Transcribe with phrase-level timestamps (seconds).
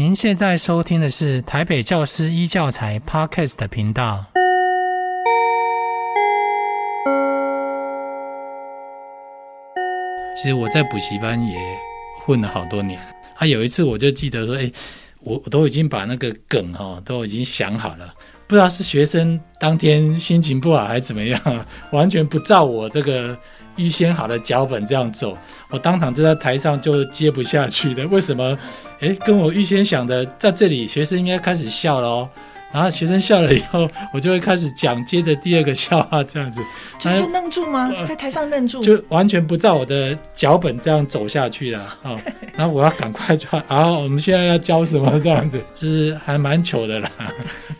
[0.00, 4.24] 您现在收听的是台北教师一教材 Podcast 频道。
[10.34, 11.54] 其实我在补习班也
[12.24, 12.98] 混了好多年。
[13.36, 14.72] 啊，有一次我就记得说，哎，
[15.18, 18.14] 我我都已经把那个梗哈、哦、都已经想好了，
[18.50, 21.40] 不知道是学生当天心情不好还是怎么样，
[21.92, 23.38] 完全不照我这个。
[23.76, 25.38] 预先好的脚本这样走，
[25.70, 28.04] 我当场就在台上就接不下去了。
[28.08, 28.58] 为什么？
[28.98, 32.28] 诶，跟我预先想的，在这里学生应该开始笑了哦。
[32.72, 36.62] 然后学生笑了以后，我就会开始讲接着第二个笑话这样子。
[36.98, 37.90] 就就愣住吗？
[38.06, 38.80] 在台上愣住？
[38.80, 42.16] 就完全不照我的脚本这样走下去了啊！
[42.54, 43.62] 然后我要赶快穿。
[43.68, 45.60] 然后我们现在要教什么这样子？
[45.74, 47.10] 就是还蛮糗的啦，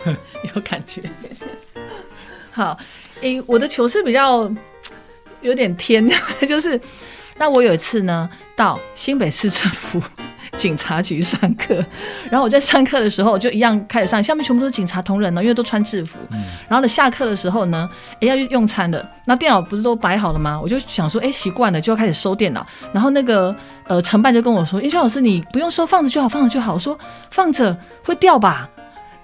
[0.55, 1.03] 有感觉。
[2.53, 2.77] 好，
[3.21, 4.51] 诶，我的糗是比较。
[5.43, 6.07] 有点天，
[6.47, 6.79] 就是
[7.39, 9.99] 那我有一次呢，到新北市政府
[10.57, 11.85] 警察局上课，
[12.31, 16.19] 然后我在上课的时候就一样开始上，下面全部都是警察同仁呢，因为都穿制服。
[16.31, 17.89] 嗯、然后呢，下课的时候呢，
[18.21, 20.61] 哎，要去用餐的，那电脑不是都摆好了吗？
[20.61, 22.67] 我就想说，哎，习惯了就要开始收电脑。
[22.93, 23.55] 然后那个
[23.87, 26.75] 呃承办就跟我说，英秋老师，你不用收，放着就好，放着就好。
[26.75, 26.99] 我说
[27.31, 28.69] 放着会掉吧？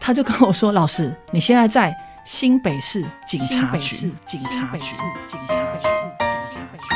[0.00, 1.94] 他就跟我说， 老师，你现在在。
[2.26, 4.90] 新北市警察局，警察局，
[5.24, 6.94] 警察局，警察局。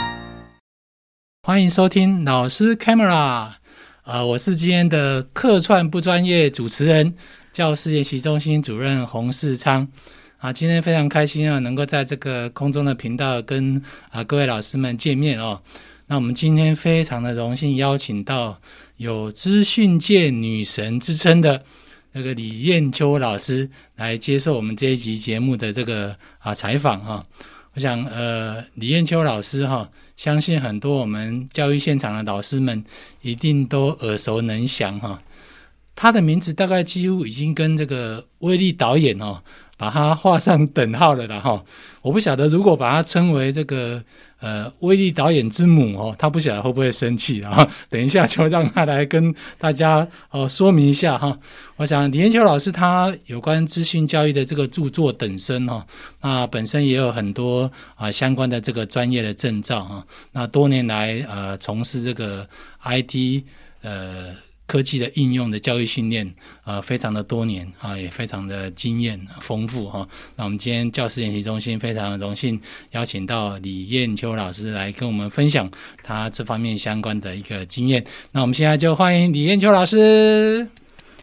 [1.46, 3.50] 欢迎收听老师 Camera，
[4.10, 7.14] 呃，我是今天的客串不专业主持人，
[7.52, 9.86] 教师研习中心主任洪世昌。
[10.38, 13.80] 啊，今天非常开心啊，能够在这个空中的频道跟
[14.10, 15.62] 啊各位老师们见面哦。
[16.08, 18.60] 那我们今天非常的荣幸邀请到
[18.96, 21.62] 有资讯界女神之称的。
[22.10, 27.24] 那个李艳秋老师来接受我们这一集节目的这个啊采访哈，
[27.74, 32.84] 我想呃李艳秋老师哈，相信很多我们教育现场的老师们
[33.22, 35.22] 一定都耳熟能详哈，
[35.94, 39.42] 他的名字大概几乎已经跟这个威力导演哦。
[39.80, 41.64] 把它画上等号了的哈！
[42.02, 44.04] 我不晓得如果把它称为这个
[44.38, 47.66] 呃威力导演之母哦，他不晓得会不会生气啊？
[47.88, 51.38] 等一下就让他来跟大家哦说明一下哈。
[51.76, 55.86] 我想李艳秋老师他有关资讯教育的这个著作等身哈，
[56.20, 60.06] 那本身也有很多啊相关的这个专业的证照哈。
[60.32, 62.46] 那多年来呃从事这个
[62.84, 63.44] IT
[63.80, 64.36] 呃。
[64.70, 66.32] 科技的应用的教育训练，
[66.62, 70.08] 呃，非常的多年啊，也非常的经验丰富哈。
[70.36, 72.60] 那我们今天教师研习中心非常的荣幸
[72.92, 75.68] 邀请到李艳秋老师来跟我们分享
[76.04, 78.04] 他这方面相关的一个经验。
[78.30, 80.68] 那我们现在就欢迎李艳秋老师。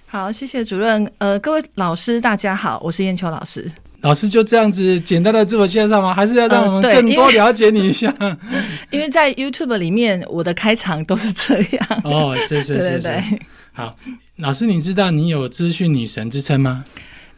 [0.08, 1.10] 好，谢谢主任。
[1.20, 3.72] 呃，各位老师大家好，我是艳秋老师。
[4.02, 6.14] 老师就这样子简单的自我介绍吗？
[6.14, 8.14] 还是要让我们更多了解你一下？
[8.20, 12.02] 呃、因，为因为在 YouTube 里面，我的开场都是这样。
[12.04, 13.40] 哦，是是是是，对对对。
[13.74, 13.96] 好，
[14.38, 16.84] 老师，你知道你有资讯女神之称吗？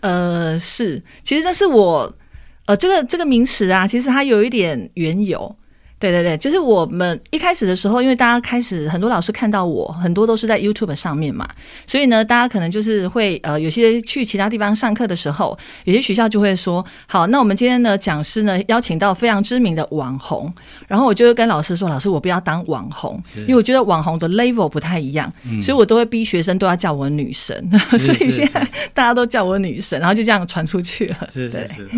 [0.02, 2.14] 呃，是，其实这是我，
[2.66, 5.56] 呃，这个这个名词啊，其实它有一点缘由。
[6.00, 11.48] 对对对，就是我们一开始的时候，因为大家开始很多老师看到我，很多都是在 YouTube 上面嘛，
[11.86, 20.52] 所以呢，大家可能就是会呃，有些去其他地方上课的时候，有些学校就会说，好，那我们今天呢，讲师呢邀请到非常知名的网红，
[20.88, 31.90] 然后我就会跟老师说，老师我不要当网红，因为我觉得网红的 level 不太一样，嗯、所以我都会逼学生都要叫我女神，所以现在大家都叫我女神，然后就这样传出去了，是是是。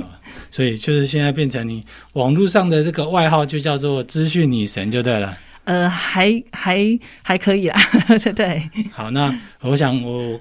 [0.50, 1.84] 所以就是现在变成你
[2.14, 5.36] 网络上的这个外号就叫做资讯女神就对了。
[5.64, 8.70] 呃，还还还可以啦，对 对。
[8.92, 10.40] 好，那我想我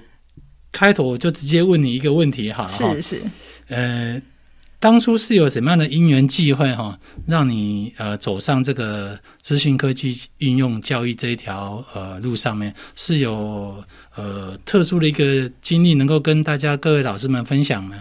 [0.71, 3.01] 开头我就直接问你一个问题好了。
[3.01, 3.21] 是是。
[3.67, 4.19] 呃，
[4.79, 6.97] 当初是有什么样的因缘际会哈，
[7.27, 13.75] 让你呃走上这个资讯科技应用教育这一条呃路上面，是有
[14.15, 17.95] 呃特殊的一个经历能够跟大家各位老师们分享吗？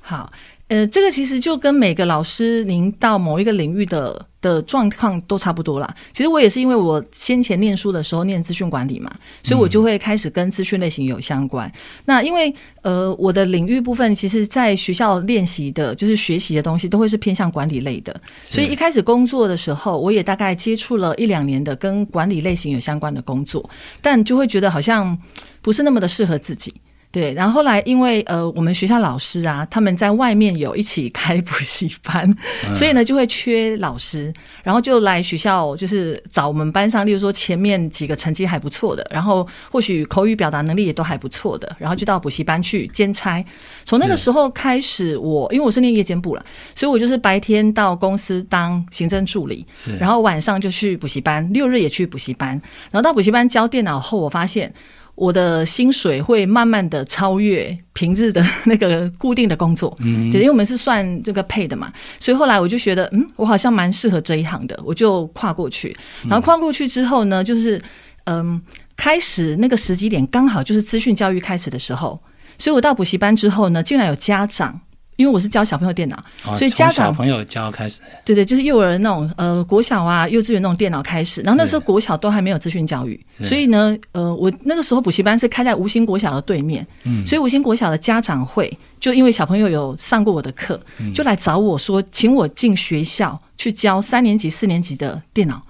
[0.00, 0.32] 好。
[0.72, 5.94] 呃，这个其实就跟每个老师您到某一个领域的的状况都差不多啦。
[6.14, 9.12] 其实我也是因为我先前念书的时候念资讯管理嘛，
[9.42, 11.68] 所以我就会开始跟资讯类型有相关。
[11.68, 11.72] 嗯、
[12.06, 23.68] 那因为呃我的领域部分，其实在学校练习的就是学习的东西都会是偏向管理类的，所以一开始工作的时候，我也大概接触了一两年的跟管理类型有相关的工作，
[24.00, 25.18] 但就会觉得好像
[25.60, 26.72] 不是那么的适合自己。
[27.12, 32.24] 对，然后后来因为呃，我们学校老师啊，他们在外面有一起开补习班，
[32.66, 34.32] 嗯、所以呢就会缺老师，
[34.62, 43.44] 然后就来学校，就是找我们班上，例如说前面几个成绩还不错的，然后或许口语表达能力也都还不错的，然后就到补习班去兼差。
[43.84, 46.42] 从那个时候开始我，我因为我是念夜间部了，
[46.74, 49.66] 所以我就是白天到公司当行政助理，
[50.00, 52.50] 然后晚上就去补习班，六日也去补习班，
[52.90, 54.72] 然后到补习班教电脑后，我发现。
[55.22, 65.96] 我的薪水会慢慢的超越平日的那个固定的工作，嗯，对，因为我们是算这个配的嘛，所以后来我就觉得，嗯，我好像蛮适合这一行的，我就跨过去。
[66.28, 67.80] 然后跨过去之后呢，就是
[68.24, 68.60] 嗯，
[68.96, 72.18] 开始那个时机点刚好就是资讯教育开始的时候，
[72.58, 74.80] 所以我到补习班之后呢，竟然有家长。
[75.22, 81.40] 因为我是教小朋友电脑，哦、所以家长小朋友教开始，对对，就是幼儿那种呃国小啊、幼稚园那种电脑开始。
[81.42, 90.80] 然后那时候国小都还没有资讯教育，所以呢，呃，我那个时候补习班是开在吴兴国小的对面，嗯，所以吴兴国小的家长会就因为小朋友有上过我的课，
[91.14, 95.62] 就来找我说，请我进学校去教三年级、四年级的电脑。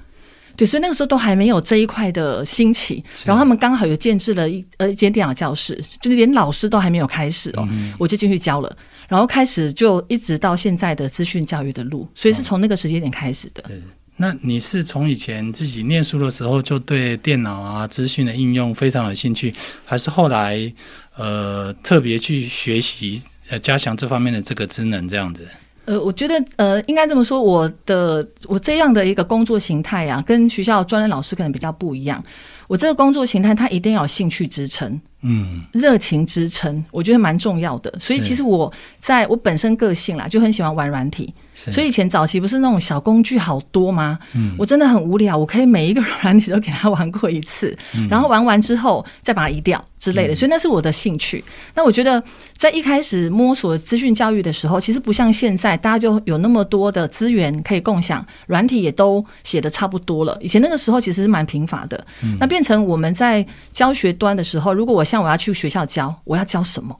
[0.56, 8.76] 对，所以那个时候都还没有这一块的兴起，然后他们刚好有建置了一呃一间电脑教室，就是连老师都还没有开始哦，嗯、我就进去教了，
[9.08, 13.64] 然后开始就一直到现在的资讯教育的路，所以是从那个时间点开始的。
[13.70, 13.82] 嗯、
[14.16, 19.54] 那你是从以前自己念书的时候就对电脑啊资讯的应用非常有兴趣，
[19.84, 20.72] 还是后来
[21.16, 25.46] 呃特别去学习呃加强这方面的这个职能这样子？
[25.84, 32.22] 呃，我觉得呃，应该这么说，我的我这样的一个工作形态啊，跟学校专任老师可能比较不一样。
[32.68, 35.00] 我这个工作形态，它一定要有兴趣支撑。
[35.22, 37.92] 嗯，热情支撑，我觉得蛮重要的。
[38.00, 41.32] 所以其实我在我本身个性啦，就很喜欢玩软体。
[41.54, 44.18] 所以以前早期不是那种小工具好多吗？
[44.34, 50.34] 嗯，我真的很无聊，我可以每一个软体都给他玩过一次，嗯、然后玩完之后再把它移掉之类的。
[50.34, 51.44] 所以那是我的兴趣。
[51.74, 52.22] 那我觉得
[52.56, 60.36] 在一开始摸索资讯教育的时候，其实不像现在，大家就有那么多的资源可以共享，软体也都写的差不多了。
[60.40, 62.02] 以前那个时候其实是蛮贫乏的。
[62.22, 66.98] 嗯、那变成我们在教学端的时候，如果我像我要去学校教，我要教什么？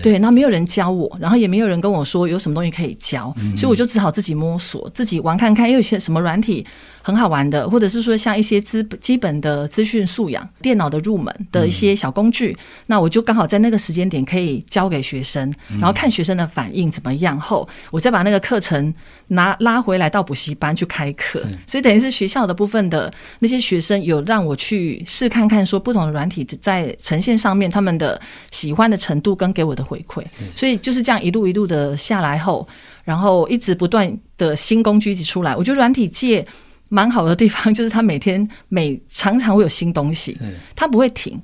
[0.00, 6.64] 对，那没有人教我，然后也没有人跟我说有什么东西可以教，嗯、所以我就只好自己摸索，自己玩看看，又有些什么软体
[7.02, 18.92] 很好玩的，或者是说像一些资基本的资讯素养、电脑的入门的一些小工具，嗯、那我就刚好在那个时间点可以教给学生，然后看学生的反应怎么样后，我再把那个课程
[19.28, 28.20] 拿拉回来到补习班去开课，所以等于是学校的部分的那些学生有让我去试看看，说不同的软体在呈现上面他们的
[28.50, 32.66] 喜欢的程度跟给我的回馈，所以就是这样一路一路的下来后，
[33.04, 35.54] 然后一直不断的新工具一直出来。
[35.54, 36.44] 我觉得软体界
[36.88, 40.36] 蛮好的地方就是它每天每常常会有新东西，
[40.74, 41.38] 它不会停。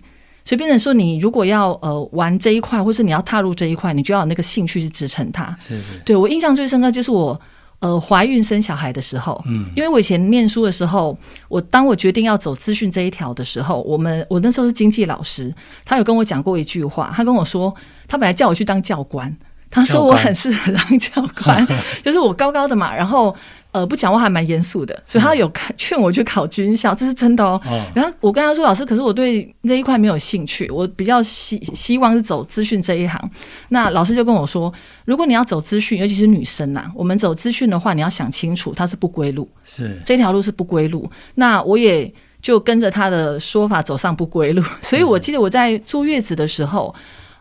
[0.45, 5.55] 所以变成说，你如果要呃玩这一块，或是你要踏入这一块，你就要有那个兴趣去支撑它。
[5.59, 7.39] 是是，对我印象最深刻就是我。
[7.81, 11.17] 呃，怀孕生小孩的时候，嗯，因为我以前念书的时候，
[11.49, 15.53] 我当我决定要走资讯这一条的时候，我们我那时候是经济老师，
[15.85, 17.75] 他有跟我讲过一句话，他跟我说，
[18.07, 19.35] 他本来叫我去当教官，
[19.71, 21.67] 他说我很适合当教官，
[22.05, 23.35] 就是我高高的嘛，然后。
[23.73, 27.51] 呃，不讲话还蛮严肃的，所以他有 劝我去考军校，这是真的哦。
[27.67, 33.31] 哦然后我跟他说：“老师，可是我对这一块没有兴趣，我比较希希望是走资讯这一行。”
[33.71, 34.75] 那老师就跟我说
[35.07, 42.13] ：“如果你要走资讯，尤其是女生呐，我们走资讯的话，你要想清楚，它是不归路，是这条路是不归路。”那我也
[42.43, 44.61] 就跟着他的说法走上不归路。
[44.83, 46.93] 所以我记得我在坐月子的时候，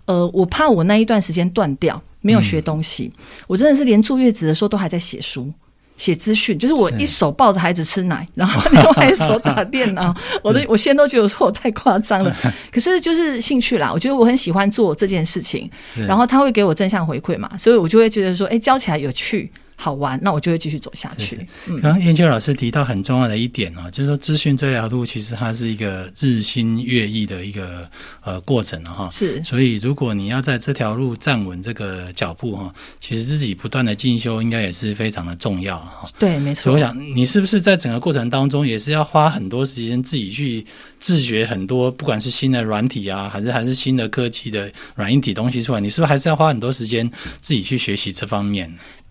[0.10, 5.54] 呃，我怕我那一段时间断掉，没有学东西，嗯、我真的是连坐月子的时候都还在写书。
[5.98, 12.34] 写资讯，就是我一手抱着孩子吃奶， 然后另外一手打电脑，我都我现在都觉得说我太夸张了，
[12.72, 15.70] 可是就是兴趣啦，我觉得我很喜欢做这件事情，
[16.08, 19.52] 然后他会给我正向回馈嘛，所以我就会觉得说，哎，教起来有趣。
[19.82, 21.38] 好玩，那我就会继续走下去。
[21.66, 27.90] 刚刚燕秋老师提到很重要的一点啊，就是说资讯这条路其实它是一个日新月异的一个
[28.22, 29.10] 呃过程哈。
[29.10, 36.10] 是，所以如果你要在这条路站稳这个脚步哈，其实自己不断的进修应该也是非常的重要哈。
[36.20, 36.64] 对，没错。
[36.64, 40.66] 所以我想，你是不是在整个过程当中也是要花很多时间自己去
[41.00, 47.10] 自学很多，不管是新的软体啊，还是还是新的科技的软硬体东西出来，你是不是还是要花很多时间
[47.40, 48.70] 自己去学习这方面？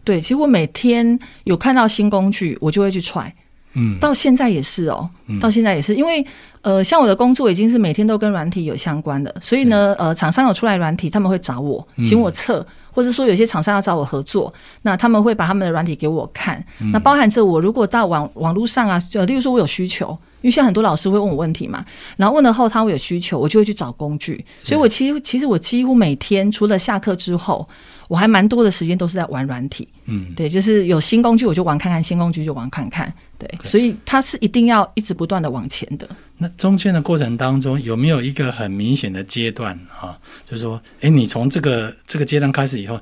[0.08, 3.30] 对，其实我每天有看到新工具，我就会去踹。
[3.74, 5.06] 嗯，到现在也是哦，
[5.38, 6.24] 到现在也是，因为
[6.62, 14.50] 呃，像我的工作已经是每天都跟软体有相关的，所以呢，呃，厂商有出来软体，他们会找我，请我测，或者说有些厂商要找我合作，
[14.80, 16.64] 那他们会把他们的软体给我看。
[16.90, 21.84] 那包含着我如果到网网络上啊，呃例如说我有需求，因为像很多老师会问我问题嘛，
[22.16, 24.42] 然后问了后他会有需求，我就会去找工具。
[24.56, 27.68] 所以我其实其实我几乎每天除了下课之后。
[28.08, 36.08] 我还蛮多的时间都是在玩软体，嗯，对，就是有新工具我就玩看看，新工具就玩看看，对.所以它是一定要一直不断的往前的。
[36.38, 40.18] 那中间的过程当中有没有一个很明显的阶段啊？
[40.48, 42.98] 就是说，哎，你从这个这个阶段开始以后，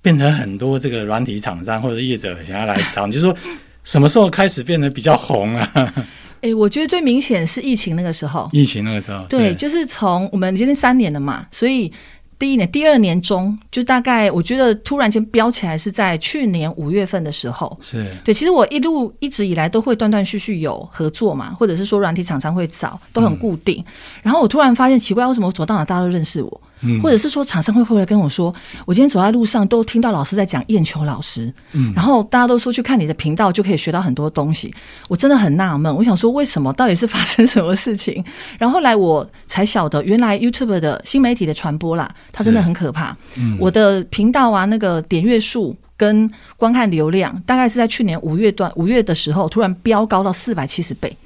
[0.00, 3.36] 变成很多这个软体厂商或者业者想要来找，就是说
[3.82, 5.68] 什么时候开始变得比较红啊？
[5.74, 8.48] 哎、欸，我觉得最明显是疫情那个时候。
[8.52, 11.92] 疫情那个时候，对，是就是从我们今天三年了嘛，所以。
[12.38, 17.76] 第一年、第二年中，就大概我觉得突然间飙起来是在去年五月份的时候。
[17.80, 23.82] 是对，其实我一路一直以来都会断断续续有合作嘛，或者是说软体厂商会找，都很固定。
[23.86, 26.60] 嗯、然后我突然发现奇怪，为什么我走到哪大家都认识我？
[26.84, 28.54] 嗯，或者是说厂商会不会来跟我说，
[28.86, 34.72] 我今天走在路上都听到老师在讲燕秋老师，嗯，然后大家都说去看你的频道就可以学到很多东西，
[35.08, 38.24] 我真的很纳闷，我想说为什么，到底是发生什么事情？
[38.58, 43.16] 然后后来我才晓得，原来 YouTube 的新媒体的传播啦，它真的很可怕。
[43.36, 51.16] 嗯，我的频道啊，那个点阅数跟观看流量，大概是在去年五月段五月的时候，突然飙高到四百七十倍。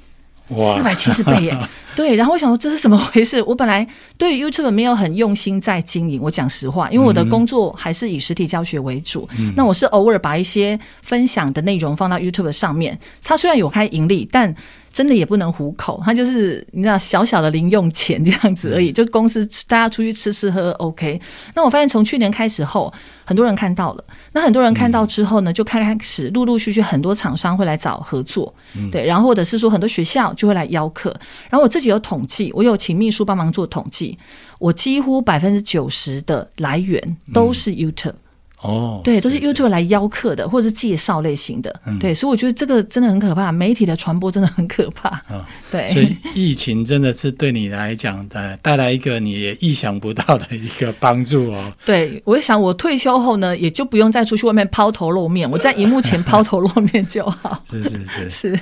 [0.49, 1.57] 四百七十倍耶！
[1.95, 3.41] 对，然后我想说这是怎么回事？
[3.47, 3.85] 我本来
[4.17, 9.27] 对 YouTube 没有很用心在经营，我讲实话，因为我的工作还是以实体教学为主。
[9.37, 14.55] 嗯、那我是偶尔把一些分享的内容放到 YouTube 上面，它虽然有开盈利，但
[14.91, 18.91] 真的也不能糊口，他就是你知道小小的零用钱这样子而已。
[18.91, 21.19] 就公司大家出去吃吃喝喝 OK。
[21.53, 22.91] 那我发现从去年开始后，
[23.23, 24.03] 很多人看到了。
[24.31, 28.53] 那很多人看到之后呢，就开开始陆陆续续很多厂商会来找合作，
[28.91, 31.09] 对，然后或者是说很多学校就会来邀客。
[31.49, 34.17] 然后我自己有统计，我有请秘书帮忙做统计，
[34.57, 38.13] 我几乎百分之九十的来源都是 YouTube。
[38.61, 45.09] 哦，对，都是 YouTube 来邀客的，或者是介绍类型的，嗯、对，所以我觉得这个真的很可怕，媒体的传播真的很可怕。
[45.29, 51.71] 哦、 对，所以疫情真的是对你来讲的带来一个你也意想不到的一个帮助哦。
[51.85, 57.63] 对，我想我退休后呢，也就不用再出去外面抛头露面，我在荧幕前抛头露面就好。
[57.69, 58.59] 是是是是。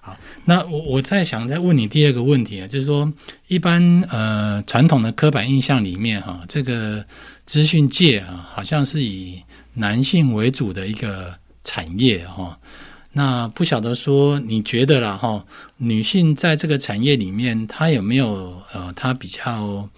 [0.00, 0.16] 好，好，
[0.48, 3.12] 那我我在想再问你第二个问题啊，就是说
[3.48, 7.04] 一般呃传统的刻板印象里面哈、这个。
[7.48, 12.58] 资讯界啊，好像是以男性为主的一个产业哈。
[13.10, 15.42] 那不晓得说，你觉得啦哈，
[15.78, 19.88] 女性在这个产业里面，她有没有呃，她比较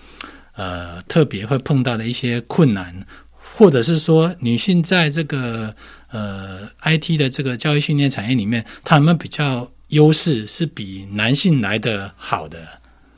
[0.54, 5.75] 呃特别会碰到的一些困难，或者是说，女性在这个
[6.12, 12.59] 呃 IT 的这个教育训练产业里面，她有没有比较优势，是比男性来的好的？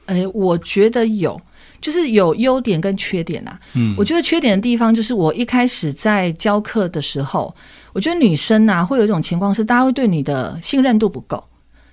[0.06, 1.40] 哎，我觉得有。
[1.80, 3.58] 就是有优点跟缺点啊。
[3.74, 7.52] 嗯，我觉得缺点的地方就是我一开始在教课的时候，
[7.92, 11.42] 我觉得女生啊会有一种情况是，大家会对你的信任度不够，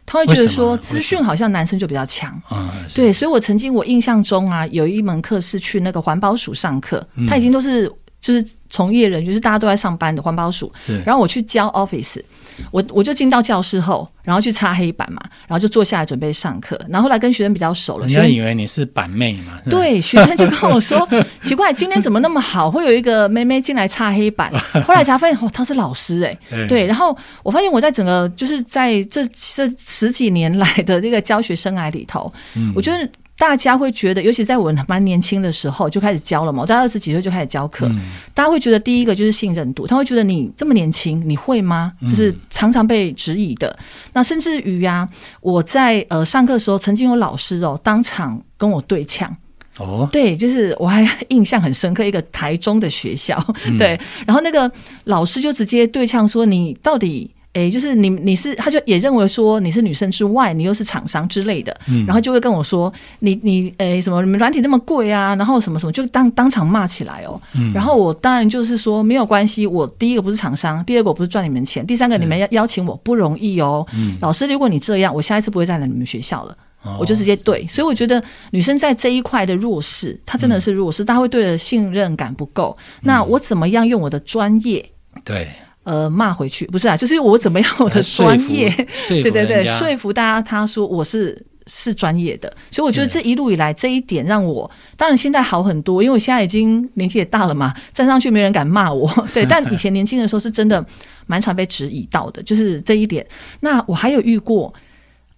[0.06, 2.40] 他会觉得说资讯好像男生就比较强。
[2.50, 8.46] 啊，对，所以我曾经我印象中啊，有一门课是去那个环保署上课，他已经都是就是。
[8.72, 11.02] 从业人就是大家都在上班的环保署，是。
[11.02, 12.22] 然后我去教 Office，
[12.70, 16.80] 我我就进到教室后，然后去擦黑板嘛，然后就坐下来准备上课。
[16.88, 19.60] 然后后来跟学生比较熟了，人家以为你是板妹嘛？
[19.72, 21.10] 对，学生就跟我说
[21.42, 24.52] 奇怪，今天怎么那么好，会有一个妹妹进来擦黑板。
[24.86, 26.86] 后来才发现哦，她是老师哎、欸，对。
[26.86, 33.10] 然后我发现我在整个就是在这这十几年来的这个教学生涯里头，嗯，我觉得。
[33.40, 37.88] 大家会觉得，尤其在我蛮年轻的时候就开始教了嘛，我在二十几岁就开始教课。
[37.88, 38.02] 嗯、
[38.34, 41.94] 大家会觉得，第一个就是信任度，他会觉得你这么年轻，你会吗？
[42.02, 43.70] 就是常常被质疑的。
[43.70, 49.34] 嗯、那甚至于呀、啊，我在呃上课的时候，曾经有老师哦当场跟我对呛。
[49.78, 54.70] 哦，对，就是我还印象很深刻，一个台中的学校，嗯、 对，然后那个
[55.06, 67.42] 老师就直接对呛说：“你到底？”哎，就是你，你是，他就也认为说你是女生之外，你又是厂商之类的，嗯，然后就会跟我说，你你哎什么，你们软体那么贵啊，然后什么什么，就当当场骂起来哦。
[67.58, 73.84] 嗯，然后我当然就是说没有关系，我第一个不是厂商，第二个我不是赚你们钱，第三个你们要邀请我不容易哦。
[73.96, 77.64] 嗯，老师，如果你这样，我下一次不会再来你们学校了，哦，我就直接对。
[77.64, 82.78] 所以我觉得女生在这一块的弱势，她真的是弱势，她，嗯，会对的信任感不够。
[83.02, 84.88] 那我怎么样用我的专业？
[85.26, 85.48] 对。
[85.90, 88.70] 呃，骂回去不是啊，就是我怎么样我的专业，
[89.10, 100.86] 对对对，说服大家，他说我是是专业的，所以我觉得这一路以来这一点让我，当然现在好很多，因为我现在已经年纪也大了嘛，站上去没人敢骂我， 对，但 以前年轻的时候是真的
[101.26, 103.26] 蛮常被质疑到的，就是这一点。
[103.62, 104.72] 那我还有遇过，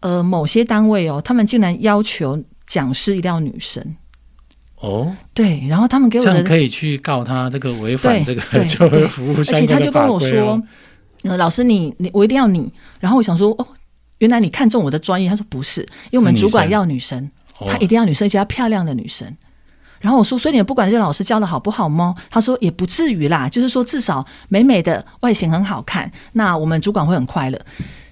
[0.01, 3.81] 呃，某些单位哦，他们竟然要求讲师一定要女生。
[4.81, 10.63] 哦，对，然后他们给我的这样可以去告他这个违反这个 就业服务相关的法规，哦，而且他就跟我说，
[11.23, 12.71] 呃，老师你你我一定要你。
[12.99, 13.67] 然后我想说，哦，
[14.17, 15.29] 原来你看中我的专业。
[15.29, 17.29] 他说不是，因为我们主管要女生，
[17.67, 19.31] 他一定要女生，而且要漂亮的女生。
[19.99, 22.15] 然后我说，所以你不管这个老师教的好不好吗？
[22.31, 27.61] 他说也不至于啦，就是说至少美美的外形很好看，那我们主管会很快乐。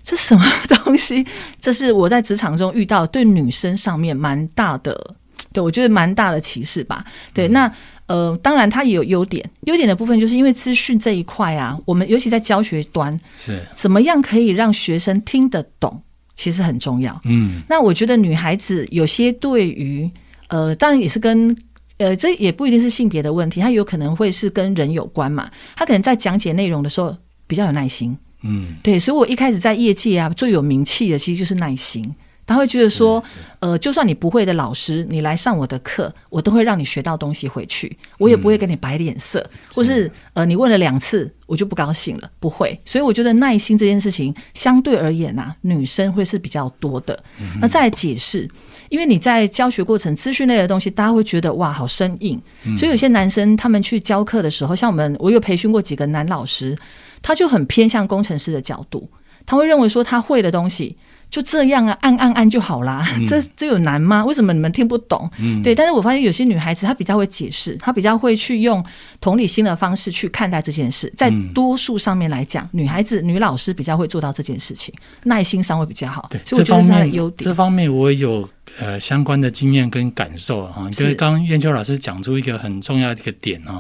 [0.04, 1.26] 这什么东西？
[1.60, 5.16] 这是我在职场中遇到对女生上面蛮大的。
[5.52, 7.04] 对，我觉得蛮大的歧视吧。
[7.34, 7.72] 对，嗯、那
[8.06, 9.48] 呃，当然它也有优点。
[9.62, 16.02] 优点的部分就是因为资讯这一块啊，我们尤其在教学端，是怎么样可以让学生听得懂
[16.36, 17.20] 其实很重要。
[17.26, 20.10] 嗯，那我觉得女孩子有些对于
[20.50, 21.56] 呃，当然也是跟
[21.98, 25.50] 呃，这也不一定是性别的问题，她有可能会是跟人有关嘛。
[25.76, 27.16] 她可能在讲解内容的时候
[27.46, 28.18] 比较有耐心。
[28.42, 32.04] 嗯，对，所以我一开始在业界啊，最有名气的其实就是耐心。
[32.50, 33.24] 他会觉得说，
[33.60, 42.76] 呃，就算你不会的老师，你来上我的课，我都会让你学到东西回去，我也不会跟你摆脸色，嗯、或是呃，你问了两次，我就不高兴了，不会。
[42.84, 47.24] 所以我觉得耐心这件事情相对而言啊，女生会是比较多的。
[47.40, 48.50] 嗯、那再来解释，
[48.90, 52.42] 因为你在教学过程资讯类的东西，大家会觉得哇，好生硬。
[52.66, 56.76] 嗯、所以有些男生他们去教课的时候，像我们，我有培训过几个男老师，
[57.22, 59.08] 他就很偏向工程师的角度，
[59.46, 60.98] 他会认为说他会的东西。
[61.30, 63.08] 就这样啊，按按按就好啦。
[63.16, 64.26] 嗯、这这有难吗？
[64.26, 65.30] 为什么你们听不懂？
[65.38, 68.84] 嗯、对，但是我发现有些女孩子她比较会解释，她比较会去用
[69.22, 71.12] 同理心的方式去看待这件事。
[71.16, 74.92] 在多数上面来讲，嗯、女孩子女老师比较会做到这件事情，
[75.24, 76.28] 耐心上会比较好。
[76.32, 77.46] 对，所以我觉得是她的优点。
[77.46, 80.90] 这方面我有呃相关的经验跟感受啊。
[80.92, 83.80] 就是刚刚燕秋老师讲出一个很重要的一个点啊，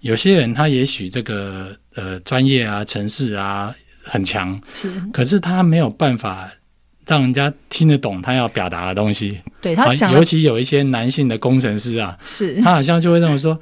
[0.00, 3.74] 有些人他也许这个呃专业啊、城市啊
[4.04, 6.50] 很强，是，可是他没有办法。
[7.06, 13.58] 让人家听得懂他要表达的东西，对他讲，尤其有一些男性的工程师啊，是他好像就会认为说，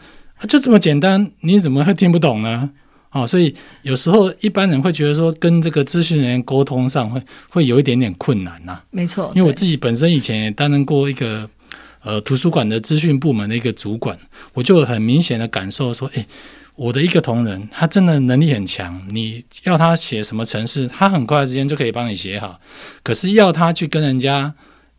[0.49, 2.71] 就这么简单，你怎么会听不懂呢？
[3.11, 8.85] 哦，所以有时候一般人会觉得说，跟这个资讯人员沟通上会会有一点点困难呐、啊。
[8.91, 11.49] 没错，因为我自己本身以前也担任过一个
[12.03, 14.19] 呃图书馆的资讯部门的一个主管，
[14.55, 16.27] 我就很明显的感受说，哎。
[16.75, 22.59] 我的一个同仁，他真的能力很强，你要他写什么程式，他很快的时间就可以帮你写好。
[23.03, 24.53] 可是要他去跟人家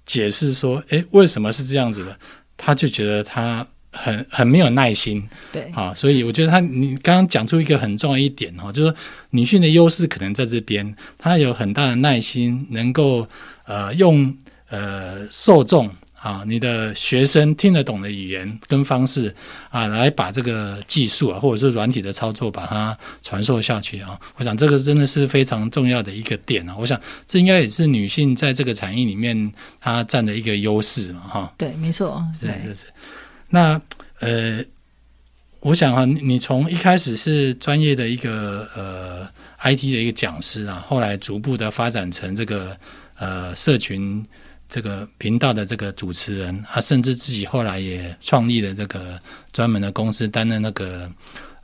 [0.06, 2.18] 解释说，诶，为什么是这样子的，
[2.56, 5.28] 他就觉得他很很没有耐心。
[5.52, 8.98] 对，啊，所以我觉得他，你刚刚讲出一个很重要一点哈，就是说
[9.32, 13.28] 女性的优势可能在这边，她有很大的耐心，能够
[13.66, 14.36] 呃用
[14.70, 15.90] 呃受众。
[16.24, 19.36] 啊，你的学生听得懂的语言跟方式
[19.70, 24.18] 啊，来把这个技术啊，或者是软体的操作，把它传授下去啊。
[24.38, 26.74] 我想这个真的是非常重要的一个点啊。
[26.80, 31.54] 我想这应该也是女性在这个产业里面她占的一个优势嘛，哈。
[31.58, 32.86] 对，没错，是是是。
[33.50, 33.82] 那
[34.22, 34.64] 呃，
[35.60, 39.28] 我想啊，你从一开始是专业的一个呃
[39.62, 42.78] IT 的一个讲师啊，后来逐步的发展成这个
[43.18, 44.26] 呃社群。
[44.74, 49.20] 这个频道的这个主持人，他甚至自己后来也创立了这个
[49.52, 51.08] 专门的公司，担任那个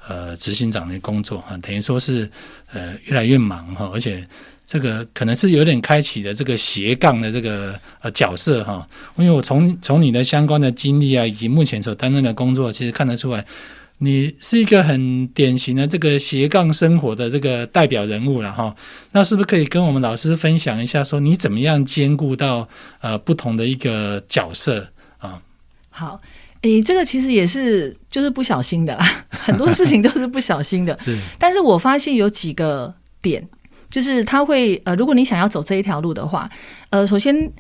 [0.07, 2.29] 呃执行长的工作啊，等于说是
[2.71, 4.23] 呃越来越忙哈，而且
[4.63, 13.43] 这个可能是有点开启了这个斜杠的这个呃角色哈，因为我从从你的相关的经历啊，以及目前所担任的工作，其实看得出来。
[14.01, 18.73] 你是一个很典型的这个斜杠生活的这个代表人物了哈，
[19.11, 22.67] 那是不是可以跟我们老师分享一下，说你怎么样兼顾到
[23.01, 25.41] 呃不同的一个角色啊？
[25.89, 26.21] 好，
[26.61, 30.97] 诶，这个其实也是就是不小心的啦， 很多事情都是不小心的。
[31.03, 33.45] 是，但是我发现有几个点，
[33.89, 36.49] 就是他会呃，如果你想要走这一条路的话，
[36.89, 37.51] 呃，首先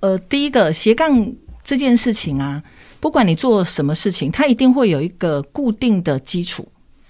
[0.00, 2.60] 呃，第一个斜杠这件事情啊。
[3.00, 6.66] 不管你做什么事情，它一定会有一个固定的基础。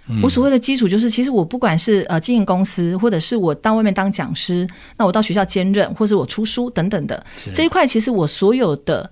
[0.09, 4.65] 嗯、我所谓的基础，就是其实我不管是呃经营公司，或者是我到外面当讲师，
[4.97, 9.11] 那我到学校兼任，或是我出书等等的这一块，其实我所有的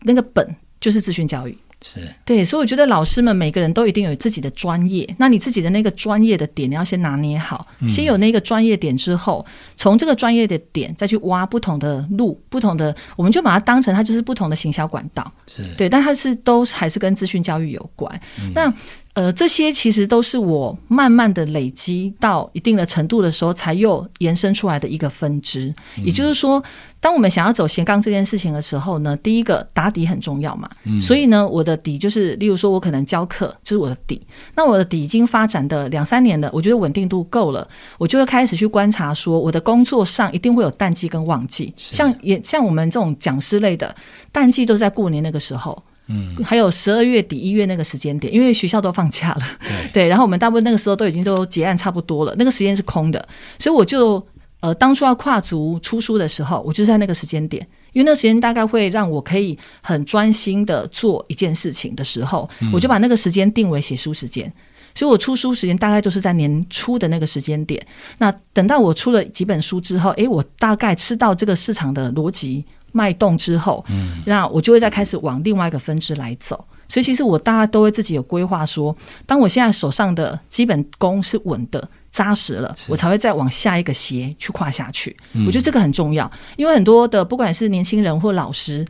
[0.00, 1.56] 那个本就是资讯教育。
[1.84, 2.00] 是。
[2.24, 9.44] 对，所以我觉得老师们每个人都一定有自己的专业，那你自己的那个专业的点，你要先拿捏好，嗯、先有那个专业点之后，
[9.76, 15.64] 从这个专业的点再去挖不同的路，不同的，我们就把它当成它就是不同的行销管道，是。
[15.76, 18.20] 对，但它是都还是跟资讯教育有关。
[18.40, 18.72] 嗯、那
[19.14, 25.66] 呃，这些其实都是我慢慢的累积到一定的程度的时候，才又延伸出来的一个分支。
[25.98, 26.62] 嗯、也就是说，
[26.98, 30.66] 当我们想要走斜杠这件事情的时候呢，第一个打底很重要嘛。
[30.84, 34.18] 嗯、所以呢，我的底就是，例如说，我可能教课，就是我的底。
[34.54, 41.70] 那我的底已经发展的两三年了，我觉得稳定度够了，我就会开始去观察说，我的工作上一定会有淡季跟旺季。
[41.76, 43.94] 像也像我们这种讲师类的，
[44.32, 45.82] 淡季都在过年那个时候。
[46.12, 53.26] 嗯，还有十二月底一月那个时间点，因为学校都放假了，对， 对，然后我们大部分那个时候都已经都结案差不多了，那个时间是空的，
[53.58, 54.24] 所以我就
[54.60, 64.52] 呃当初要跨足出书的时候，我就在那个时间点，因为那个时间大概会让我可以很专心的做一件事情的时候，嗯、我就把那个时间定为写书时间，
[64.94, 67.84] 所以我出书时间大概就是在年初的那个时间点。
[68.18, 72.64] 那等到我出了几本书之后，诶，我大概知道这个市场的逻辑。
[72.92, 76.64] 脉动之后，嗯，那我就会再开始往另外一个分支来走。
[76.88, 78.94] 所以其实我大家都会自己有规划，说
[79.26, 85.16] 当我现在手上的基本功是稳的、扎实了，我才会再往下一个斜去跨下去。
[85.46, 88.86] 我觉得这个很重要，因为很多的不管是年轻人或老师。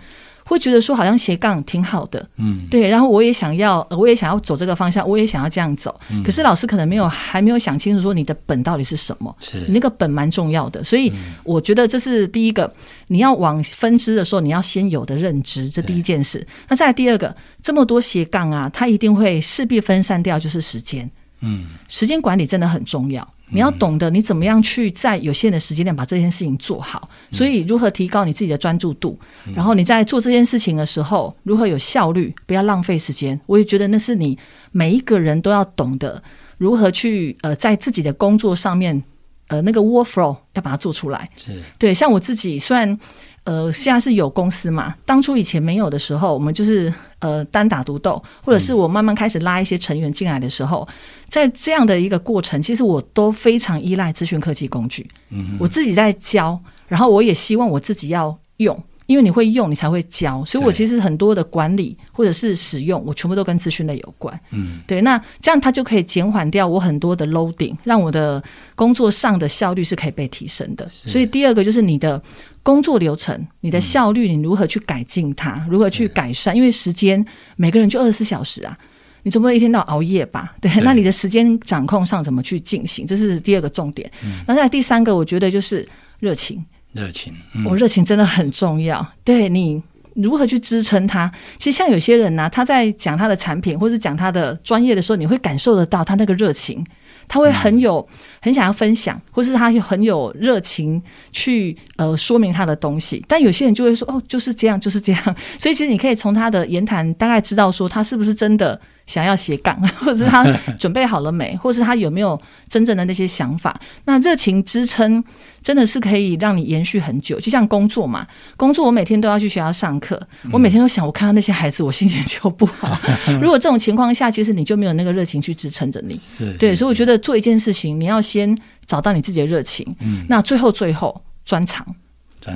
[0.53, 5.99] 会觉得说好像斜杠挺好的，嗯，对，然后我也想要，我也想要走这个方向，我也想要这样走。
[6.11, 10.85] 嗯、可是老师可能没有还没有想清楚说你的本到底是什么，是你那个本蛮重要的。
[10.85, 11.11] 所以
[11.43, 12.73] 我觉得这是第一个，
[13.07, 16.47] 你要往分支的时候，你要先有的认知，这第一件事。
[16.69, 21.11] 那再来第二个，这么多斜杠啊，它一定会势必分散掉，就是时间。
[21.41, 23.27] 嗯，时间管理真的很重要。
[23.53, 29.19] 你要懂得你怎么样去在有限的时间内把这件事情做好，所以如何提高你自己的专注度，
[29.55, 33.39] 然后你在做这件事情的时候如何有效率，不要浪费时间。
[33.47, 34.39] 我也觉得那是你
[34.71, 36.23] 每一个人都要懂得
[36.57, 39.03] 如何去呃在自己的工作上面
[39.49, 41.29] 呃那个 workflow 要把它做出来。
[41.37, 42.99] 是对，像我自己虽然。
[43.45, 44.95] 呃，现在是有公司嘛？
[45.05, 50.87] 当初以前没有的时候，我们就是呃单打独斗，或者是我慢慢开始拉一些成员进来的时候，
[51.29, 55.09] 在这样的一个过程，其实我都非常依赖资讯科技工具。
[55.31, 58.81] 嗯，我自己在教，然后我也希望我自己要用。
[59.07, 64.39] 因为你会用，你才会教，所以我其实很多的管理或者是使用，我全部都跟资讯类有关。
[64.51, 68.43] 嗯，对，那这样它就可以减缓掉我很多的 loading，让我的
[68.75, 70.87] 工作上的效率是可以被提升的。
[70.89, 72.23] 所以第二个就是你的
[72.63, 76.55] 工作流程，你的效率，你如何去改进它，如何去改善？
[76.55, 77.25] 因为时间
[77.57, 78.79] 每个人就二十四小时啊，
[79.25, 80.55] 你总不能一天到晚熬夜吧？
[80.61, 83.07] 对，那你的时间掌控上怎么去进行？
[83.07, 84.11] 这是第二个重点。
[84.47, 85.87] 那在第三个，我觉得就是
[86.21, 86.65] 热情。
[86.93, 89.07] 热情，我、嗯、热情真的很重要。
[89.25, 89.83] 对，你
[90.15, 91.31] 如何去支撑他？
[91.59, 96.85] 其实像有些人呢、啊，他在讲他的产品或是讲他的专业的时候，你会感受得到他那个热情，
[97.27, 98.07] 他会很有
[98.41, 103.25] 很想要分享，或是他有很有热情去呃说明他的东西。
[103.27, 105.37] 但有些人就会说哦，就是这样，就是这样。
[105.59, 108.79] 所以其实你可以从他的言谈大概知道说他是不是真的。
[109.13, 110.43] 想要斜杠， 或者是他
[110.81, 113.79] 准备好了没，或是他有没有真正的那些想法？
[114.07, 115.23] 那热情支撑
[115.63, 117.39] 真的是可以让你延续很久。
[117.39, 120.19] 就像工作嘛，工作我每天都要去学校上课，
[120.51, 122.99] 我每天都想，我看到那些孩子，我心情就不好。
[123.39, 126.15] 如果这种情况下，其实你就没有那个热情去支撑着你。
[126.15, 129.87] 是，对，所以我觉得做一件事情，你要先找到你自己的热情。
[130.01, 131.87] 嗯，那最后最后专长，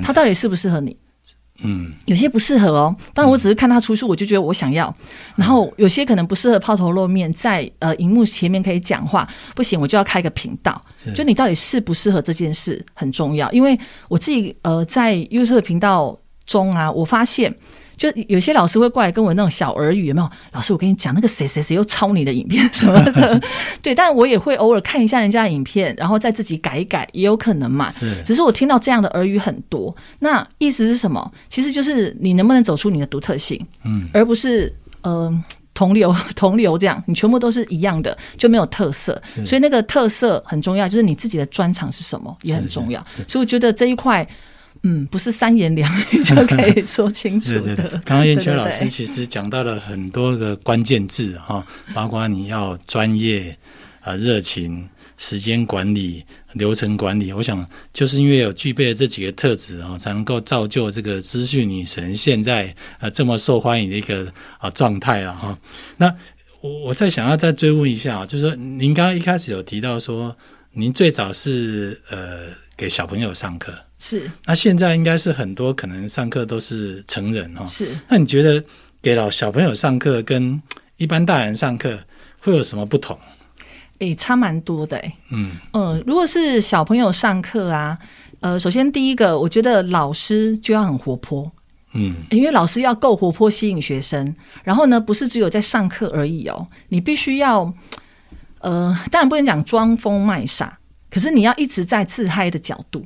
[0.01, 0.97] 他到底适不适合你？
[1.59, 2.95] 嗯，有些不适合哦。
[3.13, 4.93] 当然，我只是看他出书，我就觉得我想要。
[5.35, 10.81] 然后有些可能不适合抛头露面，在呃荧幕前面可以讲话，不行，我就要开个频道。
[11.15, 17.53] 就你到底适不适合这件事很重要，因为我自己呃在 YouTube 频道中啊，我发现。
[17.97, 20.29] 就有些老师会过来跟我那种小耳语，有没有？
[20.51, 23.41] 老师，我跟你讲，那个谁谁谁又抄你的影片什么的，
[23.81, 23.95] 对。
[23.95, 27.89] 但我也会偶尔看一下人家的影片，然后再自己改一改，也有可能嘛。
[27.89, 28.23] 是。
[28.23, 31.31] 只是我听到这样的耳语很多，那意思是什么？
[31.49, 39.19] 其实就是你能不能走出你的独特性，嗯，而不是呃同流 同流这样，你全部都是一样的就没有特色。
[39.23, 43.03] 所以那个特色很重要，就是你自己的专长是什么也很重要。
[43.27, 44.27] 所以我觉得这一块。
[44.83, 47.61] 嗯，不是三言两语就可以说清楚的。
[47.61, 53.57] 对对对， 刚刚燕秋老师其实讲到了很多个关键字哈，包括你要专业
[54.01, 54.87] 啊、热情、
[55.17, 57.33] 时间管理、流程管理。
[57.33, 65.57] 我想就是因为有具备了这几个特质啊，才能够造就这个资讯女神现在啊这么受欢迎的一个啊状态了哈。
[65.97, 66.13] 那
[66.61, 70.35] 我我再想要再追问一下啊，就是说您刚刚一开始有提到说，
[70.71, 73.73] 您最早是呃给小朋友上课。
[73.99, 77.65] 是，那现在应该是很多可能上课都是成人哈。
[77.65, 78.63] 是，那你觉得
[79.01, 80.61] 给老小朋友上课跟
[80.97, 81.97] 一般大人上课
[82.39, 83.17] 会有什么不同？
[83.99, 85.13] 诶，差蛮多的诶。
[85.31, 87.97] 嗯嗯，如果是小朋友上课啊，
[88.41, 91.51] 呃，首先第一个，我觉得老师就要很活泼。
[91.95, 94.35] 嗯，因为老师要够活泼，吸引学生。
[94.63, 97.73] 然后呢，不是只有在上课而已哦，你必须要，
[98.59, 100.77] 呃，当然不能讲装疯卖傻，
[101.09, 103.03] 可是你要一直在自嗨的角度。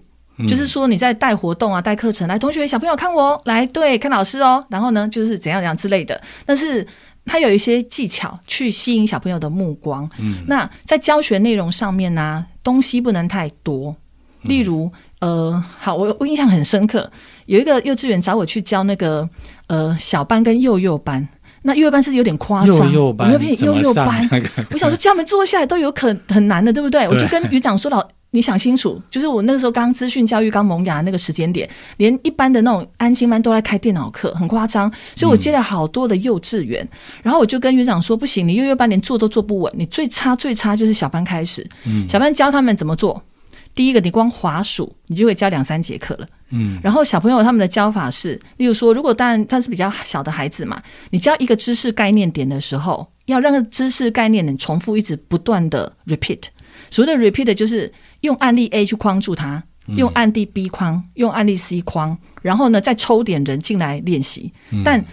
[0.47, 6.19] 就是说你在带活动啊，带课程，来同学小朋友看我，来对看老师哦，然后呢就是怎样怎样之类的。
[6.45, 6.85] 但是
[7.25, 10.09] 他有一些技巧去吸引小朋友的目光。
[10.19, 13.95] 嗯，那在教学内容上面呢、啊，东西不能太多。
[14.43, 17.11] 例如，呃，好，我我印象很深刻，
[17.45, 19.29] 有一个幼稚园找我去教那个
[19.67, 21.27] 呃小班跟幼幼班，
[21.61, 24.19] 那幼幼班是有点夸张，幼幼班，幼幼班，
[24.71, 27.05] 我想说叫他们坐下来都有可很难的，对不对？
[27.05, 28.03] 对，我就跟园长说老。
[28.33, 34.91] 你想清楚，就是我那个时候刚资讯教育刚萌芽的那个时间点，连一般的那种安心班都在开电脑课，很夸张。
[35.15, 41.67] 所以我接了好多的幼稚园，嗯、然后我就跟园长说：“不行，你幼幼班连坐都坐不稳，你最差最差就是小班开始。
[41.85, 43.21] 嗯、小班教他们怎么做，
[43.75, 46.25] 第一个，你光滑鼠，你就会教两三节课了。
[46.51, 56.43] 嗯，然后小朋友他们的教法是，例如说，如果当然他是比较小的孩子嘛，你教一个知识概念点的时候，要让知识概念点重复一直不断的 repeat。
[56.89, 59.61] 所谓的 repeat 就是用案例 A 去框住它，
[59.97, 64.51] 用案例 B 框，用案例 C 框，然后呢再抽点人进来练习，
[64.83, 65.03] 但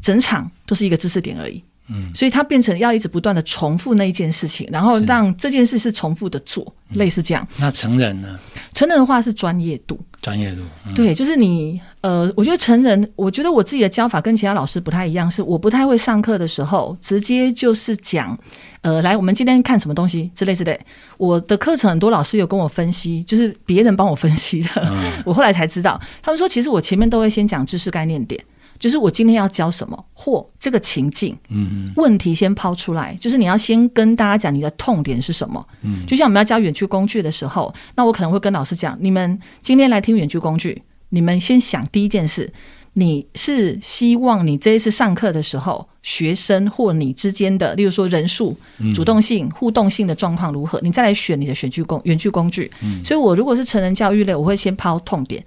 [0.00, 1.62] 整场都是一个知识点而已。
[1.90, 7.46] 嗯，所以它变成要一直不断的重复那一件事情，然后让这件事是重复的做，类似这样。
[7.58, 8.38] 那成人呢？
[8.74, 10.60] 成人的话是专业度，专业度。
[10.86, 18.38] 嗯、对，就是你呃，我觉得成人，我觉得我自己的教法跟其他老师不太一样，是我不太会上课的时候直接就是讲，
[18.82, 20.78] 呃，来，我们今天看什么东西之类之类。
[21.16, 28.44] 我的课程很多老师有跟我分析，就是别人帮我分析的，嗯、 我后来才知道，他们说其实我前面都会先讲知识概念点。
[28.78, 42.52] 就是我今天要教什么，或这个情境，嗯，问题先抛出来，就是你要先跟大家讲你的痛点是什么，嗯，就像我们要教远距工具的时候，那我可能会跟老师讲，你们今天来听远距工具，你们先想第一件事，
[42.92, 48.56] 你是希望你这一次上课的时候，学生或你之间的，例如说人数、
[48.94, 55.44] 主动性、互动性的状况如何，你再来选你的选具工远距工具，嗯，所以我如果是成人教育类，我会先抛痛点，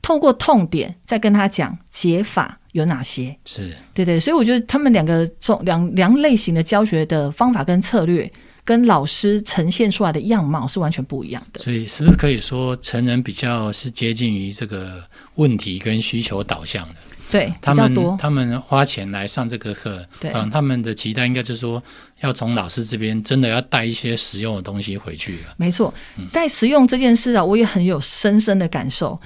[0.00, 2.59] 透过痛点再跟他讲解法。
[2.72, 3.36] 有哪些？
[3.44, 8.30] 是对对，所以我觉得他们两个种两两类型的教学的方法跟策略，
[8.64, 11.60] 跟老师呈现出来的样貌是完全不一样的。
[11.60, 15.02] 所以是不是可以说，成人比较是接近于这个
[15.34, 16.94] 问题跟需求导向的？
[17.30, 21.80] 对，他们他们花钱来上这个课，对，嗯，他们的期待应该就是说，
[22.22, 25.54] 要从老师这边真的要带一些实用的东西回去了。
[25.56, 25.94] 没错，
[26.32, 29.20] 带实用这件事啊，我也很有深深的感受。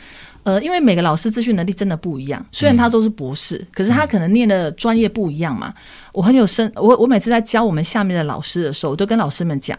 [0.45, 5.69] 呃，因为每个老师资讯能力真的不一样，虽然他都是博士，嗯、可是他可能念的专业不一样嘛。
[5.77, 9.79] 嗯、我很有深，我我每次在教我们下面的老师的时候，我都跟老师们讲：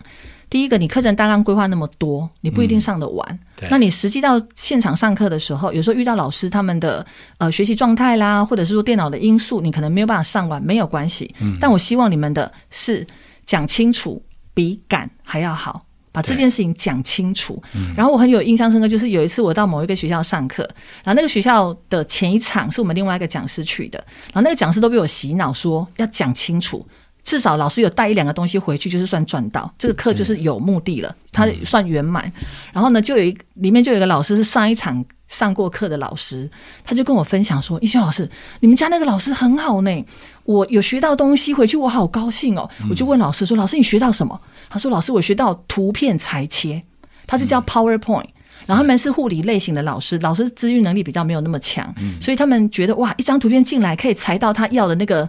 [0.49, 3.39] 第一个，你课程大纲规划那么多，你不一定上得完。
[3.62, 7.06] 嗯、那你实际到现场上课的时候，有时候遇到老师他们的
[7.38, 11.34] 呃学习状态啦，或者是说电脑的因素，你可能没有办法上完，没有关系。
[11.39, 11.56] 嗯。
[11.62, 13.06] 但我希望你们的是
[13.45, 14.19] 讲清楚，
[14.54, 15.86] 比赶还要好。
[16.15, 20.63] 把这件事情讲清楚，嗯、然后我很有印象深刻，就是有一次我到某一个学校上课，
[21.04, 23.99] 然后那个学校的前一场是我们另外一个讲师去的，
[24.34, 26.88] 然后那个讲师都被我洗脑说要讲清楚，
[27.25, 32.31] 至少老师有带一两个东西回去，就是算赚到，这个课就是有目的了，他算圆满。
[32.71, 36.47] 然后呢，就有一里面就有一个老师是上一场上过课的老师，
[36.83, 40.05] 他就跟我分享说：“一修老师，你们家那个老师很好呢，
[40.43, 46.79] 我有学到东西回去，我好高兴哦。”我就问老师说：“老师，你学到什么？”他说：“老师，我学到图片裁切，
[47.25, 48.33] 他是叫 PowerPoint，、嗯、
[48.67, 55.27] 然后他们是护理类型的老师，老师资讯能力比较没有那么强，嗯、所以他们觉得哇，一张图片进来可以裁到他要的那个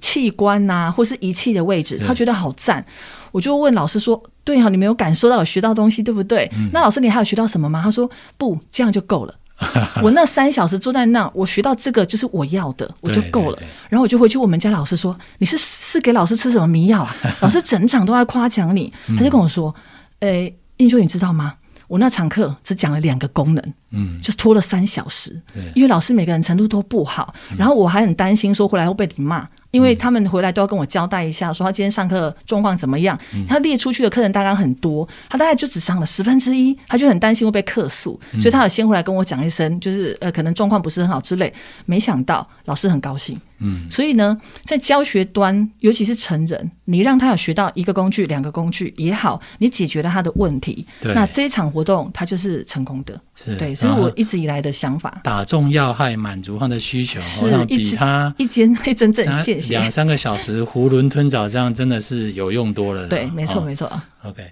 [0.00, 2.84] 器官呐、啊，或是仪器的位置，他觉得好赞。
[3.32, 6.50] 我就问老师说：对啊，你没有感受到有学到东西，对不对？
[6.56, 7.82] 嗯、那老师，你还有学到什么吗？
[7.82, 9.34] 他说：不，这样就够了。
[10.02, 13.58] 我那三小时坐在那，我学到这个就是我要的，我就够了。
[13.88, 17.16] 然后我就回去，我们家老师说：你是是给老师吃什么迷药啊？
[17.40, 19.74] 老师整场都在夸奖你，他就跟我说：
[20.20, 21.54] 诶，映修，你知道吗？
[21.88, 25.40] 我那场课只讲了两个功能，嗯，就拖了三小时，
[25.74, 29.46] 因为老师每个人程度都不好，然后我还很担心说回来会被你骂。
[29.76, 33.18] 因为他们回来都要跟我交代一下，说他今天上课状况怎么样。
[33.46, 41.52] 他列出去的课程大纲很多，他大概就只上了十分之一，他就很担心会被客诉，所以他有先回来跟我讲一声，就是呃可能状况不是很好之类。
[41.84, 43.36] 没想到老师很高兴。
[43.58, 53.18] 嗯，所以呢，在教学端，尤其是成人，你让他有学到一个工具、两个工具也好，你解决了他的问题，对那这一场活动他就是成功的。
[53.34, 55.20] 是对，这是我一直以来的想法。
[55.22, 63.06] 打中要害，满足他的需求，是比他一针一针见血，两三个小时囫囵吞枣，这样真的是有用多了。
[63.08, 63.90] 对，没错，没错。
[64.22, 64.42] OK，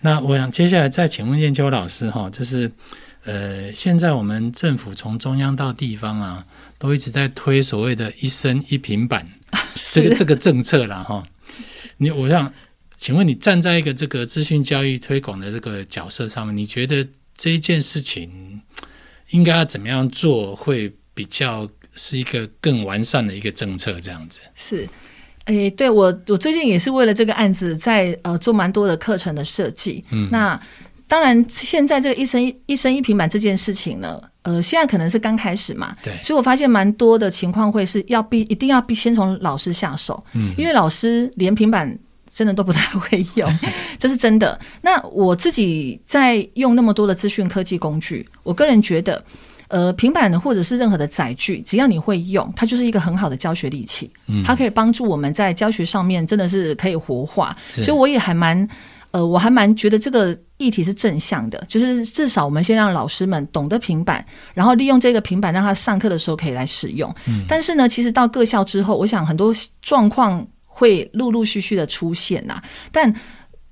[0.00, 2.70] 那我想接下来再请问燕秋老师哈，就是
[3.24, 6.46] 呃，现在我们政府从中央到地方啊。
[6.80, 9.28] 都一直在推所谓的一生一平板，
[9.92, 11.22] 这个是这个政策了哈。
[11.98, 12.50] 你我想
[12.96, 17.06] 请问你站在一个这个资讯教育推广的这个角色上面，你觉得
[17.36, 18.62] 这一件事情
[19.28, 24.00] 应该要怎么样做，会比较是一个更完善的一个政策？
[24.00, 24.88] 这样子是，
[25.44, 30.02] 哎，对我我最近也是为了这个案子在呃做蛮多的课程的设计。
[30.08, 30.58] 嗯，那
[31.10, 34.22] 当然现在这个一生一一生一平板这件事情呢。
[34.42, 41.94] 呃，现在可能是刚开始嘛，对，所以我发现蛮多的情况会是要必一定要必先从老师下手，嗯，因为老师连平板
[42.32, 43.58] 真的都不太会用，
[43.98, 44.58] 这是真的。
[44.80, 49.22] 那我自己在用那么多的资讯科技工具，我个人觉得，
[49.68, 58.66] 呃，平板或者是任何的载具，只要你会用，它就是一个很好的教学利器，嗯，它可以帮助我们在教学上面真的是可以活化，所以我也还蛮。
[59.12, 67.12] 呃，我还蛮觉得这个议题是正向的，就是至少我们先让老师们懂得平板，然后利用这个平板让他上课的时候可以来使用。
[67.26, 72.62] 嗯，但是呢，其实到各校之后，我想很多状况会陆陆续续的出现呐。
[72.92, 73.12] 但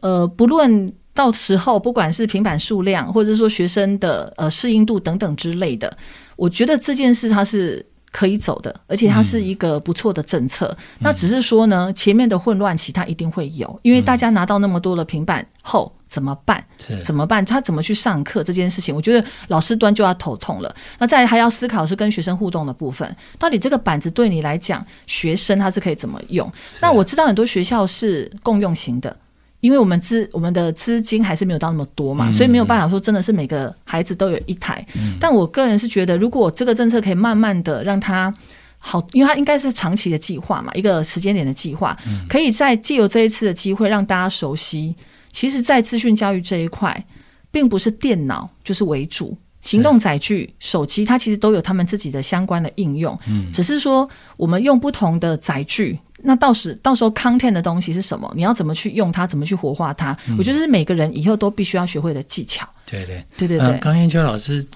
[0.00, 5.96] 呃，不论到时候不管是平板数量，或者说学生的呃适应度等等之类的，
[6.36, 7.84] 我觉得这件事它是。
[8.10, 10.66] 可以走的，而且它是一个不错的政策。
[10.78, 16.64] 嗯、那只是说呢，前面的混乱期它一定会有，因为大家拿到那么多的平板后怎么办？
[17.04, 17.44] 怎么办？
[17.44, 20.74] 他怎么去上课这件事情，我觉得老师端就要头痛了。
[20.98, 26.50] 那再来还要思考是跟学生互动的部分，到底这个板子对你来讲，学生他是可以怎么用？
[26.80, 29.14] 那我知道很多学校是共用型的。
[29.60, 34.86] 因为我们资我们的资金还是没有到那么多嘛，所以没有办法说真的是每个孩子都有一台。
[35.18, 38.32] 但我个人是觉得，如果这个政策可以慢慢的让它
[38.78, 41.96] 好，因为它应该是长期的计划嘛，一个时间点的计划，
[42.28, 44.94] 可以在借由这一次的机会让大家熟悉。
[45.32, 47.04] 其实，在资讯教育这一块，
[47.50, 53.18] 并不是电脑就是为主，行动载具、手机，它其实都有他们自己的相关的应用。
[53.52, 55.98] 只是说我们用不同的载具。
[56.20, 58.32] 那到时到时候 content 的东西是什么？
[58.34, 59.26] 你要怎么去用它？
[59.26, 60.16] 怎么去活化它？
[60.26, 62.68] 嗯、我觉得是每个人以后都必须要学会的技巧。
[62.86, 63.78] 对对对对对。
[63.78, 64.66] 刚燕秋老师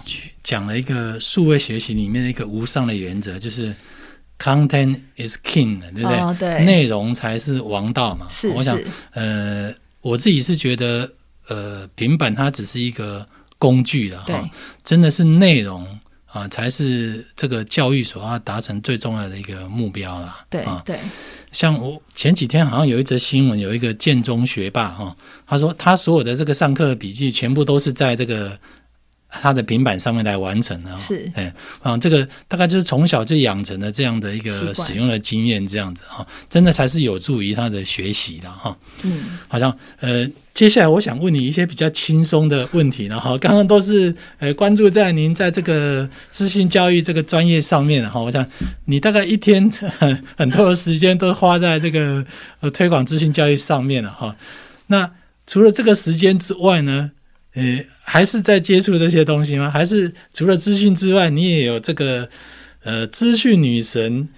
[0.44, 3.74] 讲了一个数位学习里面的一个无上的原则，就是
[4.38, 6.18] content is king，对不对？
[6.18, 6.64] 哦、对。
[6.64, 8.28] 内容才是王道嘛。
[8.30, 8.48] 是。
[8.50, 8.78] 我想，
[9.12, 11.10] 呃，我自己是觉得，
[11.48, 13.26] 呃，平板它只是一个
[13.58, 14.48] 工具了哈，
[14.84, 15.84] 真的是内容。
[16.32, 20.34] 啊，才是这个教育所要达成最重要的一个目标了。
[20.48, 20.98] 对啊，对。
[21.50, 25.14] 像我前几天好像有一则新闻，有一个建中学霸哈，
[25.46, 28.58] 他说他所有的这个上课笔记全部都是在这个
[29.28, 30.96] 他的平板上面来完成的。
[30.96, 38.74] 是，哎，啊，这个大概就是从小就养成了这样的一个使用的经验，这样子哈，真的才是有助于他的学习的哈。
[39.02, 40.26] 嗯，好像呃。
[40.54, 48.46] 接下来我想问你一些比较轻松的问题了哈，刚刚都是呃关注在您在这个资讯教育这个专业上面哈，我想
[48.84, 49.70] 你大概一天
[50.36, 52.24] 很多的时间都花在这个
[52.60, 54.36] 呃推广资讯教育上面了哈。
[54.88, 55.10] 那
[55.46, 57.10] 除了这个时间之外呢，
[57.54, 59.70] 呃还是在接触这些东西吗？
[59.70, 62.28] 还是除了资讯之外，你也有这个
[62.84, 64.28] 呃资讯女神？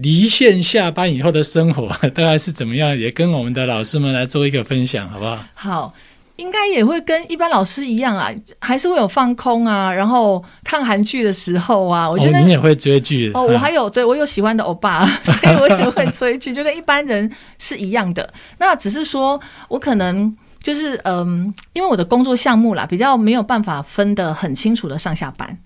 [0.00, 2.96] 离线下班以后的生活 大概是怎么样？
[2.96, 5.44] 也跟我们的老师们来做一个分享，好不好？
[5.54, 5.94] 好，
[6.36, 13.42] 应该也会跟一般老师一样啊，还是会有放空啊，然后看韩剧的时候啊，我觉得、哦、你也会追剧哦。
[13.42, 18.32] 我还有，对我有喜欢的欧巴， 所以我也会追剧，就跟一般人是一样的。
[18.58, 25.58] 那只是说我可能就是嗯，因为我的工作项目啦，比较没有办法分得很清楚的上下班。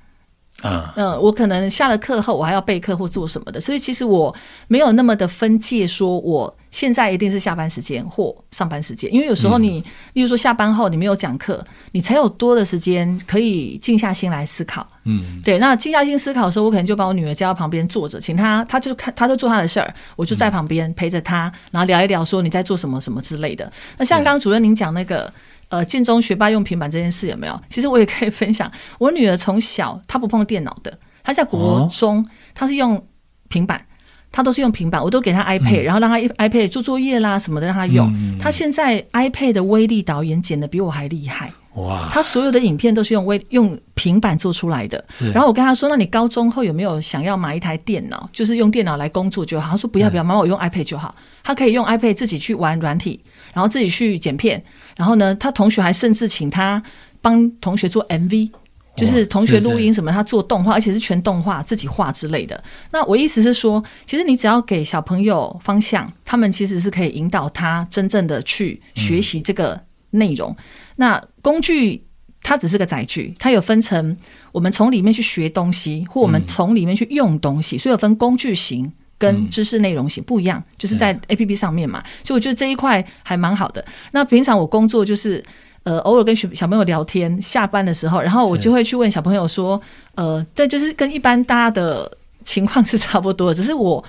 [0.62, 4.34] 啊，嗯，我可能下了课后我还要备课或做什么的，所以其实我
[4.68, 14.86] 没有那么的分界，说我现在一定是下班时间或上班时间，因为有时候你，例如说下班后你没有讲课，你才有多的时间可以静下心来思考。
[15.04, 23.70] 嗯，对，那静下心思考的时候，我可能就把我女儿叫到旁边坐着，请她，她就看，她就做她的事儿，我就在旁边陪着她，然后聊一聊，说你在做什么什么之类的。
[23.98, 25.32] 那像刚刚主任您讲那个。
[25.72, 27.58] 呃，建中学霸用平板这件事有没有？
[27.70, 28.70] 其实我也可以分享。
[28.98, 32.22] 我女儿从小她不碰电脑的，她在国中
[32.54, 33.02] 她是用
[33.48, 33.82] 平板，
[34.30, 38.12] 她都是用平板，我都给她 iPad，然后让她 iPad 做作业啦什么的让她用。
[38.38, 41.50] 她现在 iPad 的威力导演剪得比我还厉害。
[41.76, 42.10] 哇！
[42.12, 45.02] 他所有的影片都是用微用平板做出来的。
[45.32, 48.28] 然后我跟他说：“那你高中后有没有想要买一台电脑？
[48.30, 54.62] 就是用电脑来工作就好。”他说：“不要不要，妈妈我用 iPad 就好。”他可以用 iPad 自己去玩软体，然后自己去剪片。
[54.96, 56.82] 然后呢，他同学还甚至请他
[57.20, 58.50] 帮同学做 MV，
[58.96, 62.62] 就是同学录音什么，他做动画，而且是全动画自己画之类的。
[62.90, 70.54] 那我意思是说，其实你只要给小朋友方向，他们其实是可以引导他真正的去学习这个内容。
[70.96, 72.04] 那工具
[72.42, 74.16] 它只是个载具，它有分成
[74.50, 82.02] 我们从里面去学东西，或我们从里面去用东西，所以有分工具型跟知识内容型不一样，就是在 APP 上面嘛。
[82.24, 83.84] 所以我觉得这一块还蛮好的。
[84.10, 85.42] 那平常我工作就是
[85.84, 89.80] 呃偶尔跟小小朋友聊天，下班的时候，然后我就会去问小朋友说，
[90.16, 92.10] 呃，对，就是跟一般大家的
[92.42, 94.04] 情况是差不多的，只是我。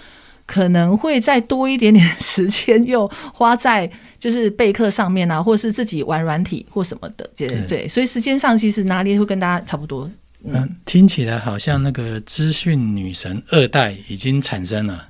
[0.45, 7.87] 可能会再多一点点时间，又花在就是备课上面啊，或是自己玩软体或什么的，对对。
[7.87, 10.11] 所以时间上其实拿捏会跟大家差不多。
[10.43, 15.07] 嗯，嗯，听起来好像那个资讯女神二代已经产生了。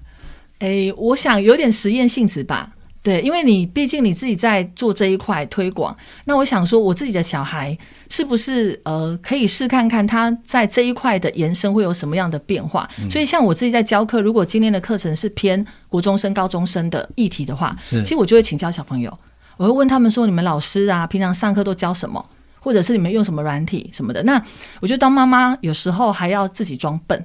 [0.59, 2.71] 诶，我想有点实验性质吧。
[3.01, 5.93] 对，因为你毕竟你自己在做这一块推广，
[6.23, 7.77] 那我想说，我自己的小孩
[8.09, 12.89] 是不是呃可以试看看他在这一块的延伸会有什么样的变化？
[13.01, 19.19] 嗯、所以像我自己在教课，如果今天的课程是偏国中生、高中生的议题的话，其实我就会请教小朋友，
[19.57, 22.25] 我会问他们说：“你们老师啊，平常上课都教什么？
[22.63, 24.41] 或者是你们用什么软体什么的？”那
[24.79, 27.23] 我觉得当妈妈有时候还要自己装笨，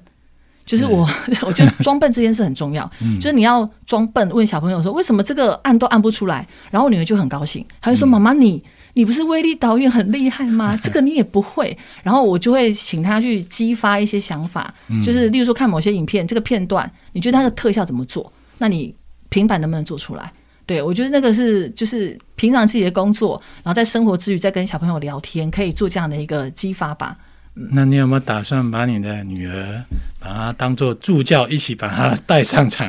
[0.66, 1.08] 就是我，
[1.46, 2.90] 我觉得装笨这件事很重要。
[3.20, 8.62] 就是你要装笨，问小朋友说：“为什么这个按都按不出来？”然后女儿就很高兴，她就说：“妈妈，你。”
[8.94, 10.76] 你不是威力导演很厉害吗？
[10.82, 14.74] 这个你也不会，然后我就会请他去激发一些想法，
[15.04, 18.32] 就是例如说看某些影片，这个片段你觉得它的特效怎么做？
[18.56, 18.92] 那你
[19.28, 20.32] 平板能不能做出来？
[20.68, 27.16] 对，我觉得那个是就是平常自己的工作，然后在生活之余再跟小朋友聊天，可以做这样的一个激发吧。
[27.72, 29.82] 那你有没有打算把你的女儿
[30.20, 32.86] 把她当做助教，一起把她带上场？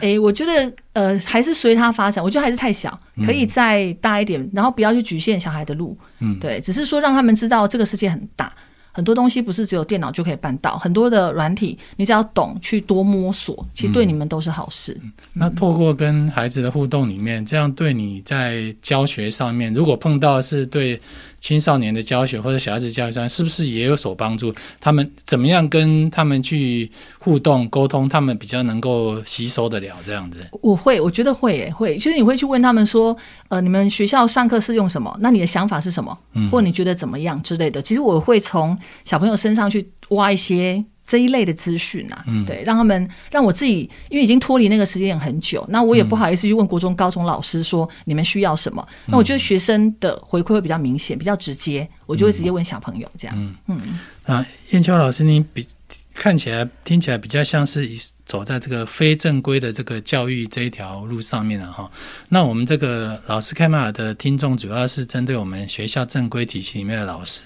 [0.00, 2.24] 哎、 欸，我觉得呃，还是随她发展。
[2.24, 5.96] 我觉得还是太小，可以再大一点，嗯、然后不要去局限小孩的路。
[6.20, 8.50] 嗯，对，只是说让他们知道这个世界很大。
[8.92, 14.96] 很多东西不是只有电脑就可以办到，很多的软体，你只要懂去多摸索，其实对你们都是好事。
[15.32, 21.00] 那透过跟孩子的互动里面，这样对你在教学上面，如果碰到是对
[21.42, 24.54] 青少年的教学或者小孩子教育上，是不是也有所帮助？
[24.80, 30.38] 他们怎么样跟他们去互动沟通，他们比较能够吸收得了这样子？
[30.62, 31.98] 我会，我觉得会耶，会。
[31.98, 33.14] 其实你会去问他们说，
[33.48, 35.14] 呃，你们学校上课是用什么？
[35.20, 36.16] 那你的想法是什么？
[36.34, 37.82] 嗯，或你觉得怎么样之类的？
[37.82, 38.78] 其实我会从。
[39.04, 48.86] 小朋友身上去挖一些这一类的资讯啊，嗯，对，让他们让我自己，因为已经脱离那个时间很久，那我也不好意思去问国中、高中老师说你们需要什么。
[49.06, 53.36] 那我觉得学生的回馈会比较明显，比较直接，我就会直接问小朋友这样。
[53.38, 53.98] 嗯嗯。
[54.24, 55.66] 啊，燕秋老师，你比
[56.14, 57.88] 看起来、听起来比较像是
[58.26, 61.90] 走在这个非正规的这个教育这一条路上面了哈。
[62.28, 67.40] 那我们这个老师开麦尔的听众，主要是针对我们学校正规体系里面的老师。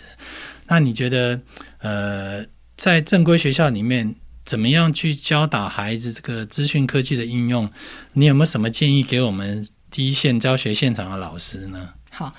[0.67, 1.41] 那你觉得，
[1.79, 2.45] 呃，
[2.77, 4.15] 在正规学校里面，
[4.45, 7.69] 怎么样去教导孩子这个资讯科技的应用？
[8.13, 11.89] 你有没有什么建议给我们第一线教学现场的老师呢？
[12.11, 12.33] 好，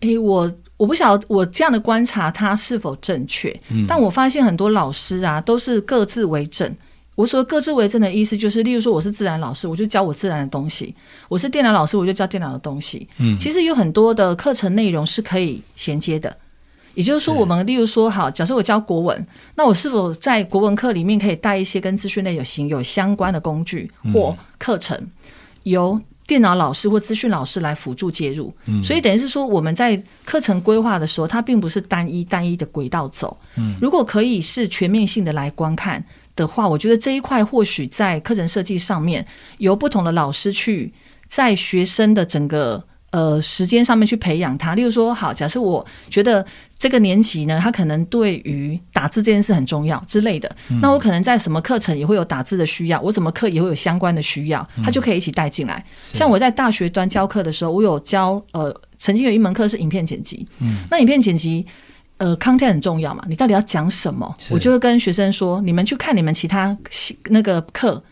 [0.00, 6.74] 诶，我我不晓得我这样的观察它是否正确，嗯，但我发现很多老师啊都是各自为政。
[7.14, 10.94] 我说各自为政的意思就是，例如说我是自然老师，我就教我自然的东西；
[11.28, 13.06] 我是电脑老师，我就教电脑的东西。
[13.18, 16.34] 嗯，其实有很多的课程内容是可以衔接的。
[16.94, 25.00] 也就是说，我们例如说，好，假设我教国文，那我是否在国文课里面可以带一些跟资讯类有形有相关的工具或课程，
[25.62, 28.52] 由电脑老师或资讯老师来辅助介入？
[28.84, 33.36] 所以等于是说，我们在课程规划的时候，它并不是单一单一的轨道走。
[33.80, 36.04] 如果可以是全面性的来观看
[36.36, 39.26] 的话，我觉得这一块或许在课程设计上面，
[39.58, 40.92] 由不同的老师去
[41.26, 42.84] 在学生的整个。
[43.12, 46.44] 呃，时间上面去培养他，例如说，好，假设我觉得
[46.78, 55.84] 这个年级呢，他可能对于打字这件事很重要之类的，嗯、那我可能在什么课程也会有打字的需要，我什么课也会有相关的需要，他就可以一起带进来。
[56.10, 61.66] 嗯、像我在大学端教课的时候，我有教呃，曾经有一门课是影片剪辑，嗯，那影片剪辑
[62.16, 64.34] 呃，content 很重要嘛，你到底要讲什么？
[64.48, 66.74] 我就会跟学生说，你们去看你们其他
[67.24, 68.02] 那个课，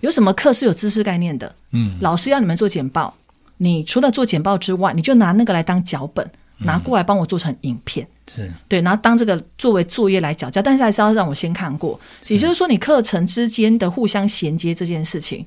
[0.00, 1.54] 有什么课是有知识概念的？
[1.72, 3.14] 嗯，老师要你们做简报。
[3.58, 6.28] 你除了做简报之外，你就拿那个来当脚本，
[6.58, 11.98] 拿过来帮我做成影片，是对，然后当这个作为作业来缴交，但是还是要让我先看过。
[12.28, 15.44] 也就是说，你课程之间的互相衔接这件事情。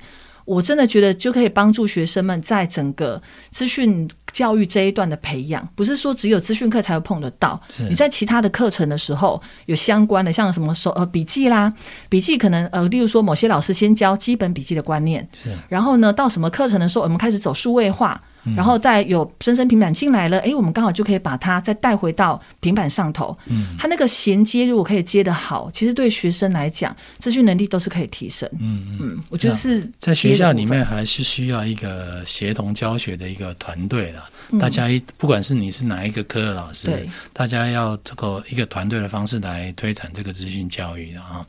[0.50, 3.22] 我真的觉得就可以帮助学生们在整个
[3.52, 7.60] 资讯教育这一段的培养，不是说只有资讯课才会碰得到。
[7.88, 11.72] 你在其他的课程的时候有相关的，像什么手呃笔记啦，
[12.08, 15.24] 笔记可能呃，例如说某些老师先教基本笔记的观念，
[15.68, 18.20] 然后呢，到什么课程的时候，我们开始走数位化。
[18.56, 23.36] 然后再有深深平板进来了，哎，我们刚好就可以把它再带回到平板上头。
[23.46, 28.48] 嗯，它那个衔接如果可以接得好，其实对学生来讲，资讯能力都是可以提升。
[28.58, 34.29] 嗯嗯，我觉得是在学校里面还是需要一个协同教学的一个团队了。
[34.52, 41.46] 嗯、大家一不管是你是哪一个科的老师，对，大家要这个一个团队的方式来推展这个资讯教育的啊。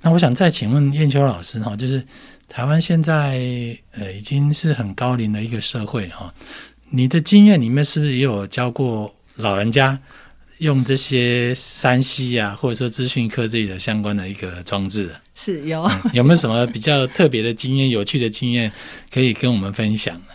[0.00, 2.04] 那我想再请问燕秋老师哈，就是。
[2.50, 3.38] 台湾现在
[3.90, 6.32] 呃已经是很高龄的一个社会哈，
[6.88, 10.00] 你的经验里面是不是也有教过老人家
[10.56, 15.10] 用这些山西啊，或者说资讯科技的相关的一个装置？
[15.34, 18.72] 是有、嗯，有没有什么比较特别的经验、有趣的经验
[19.12, 20.32] 可以跟我们分享呢？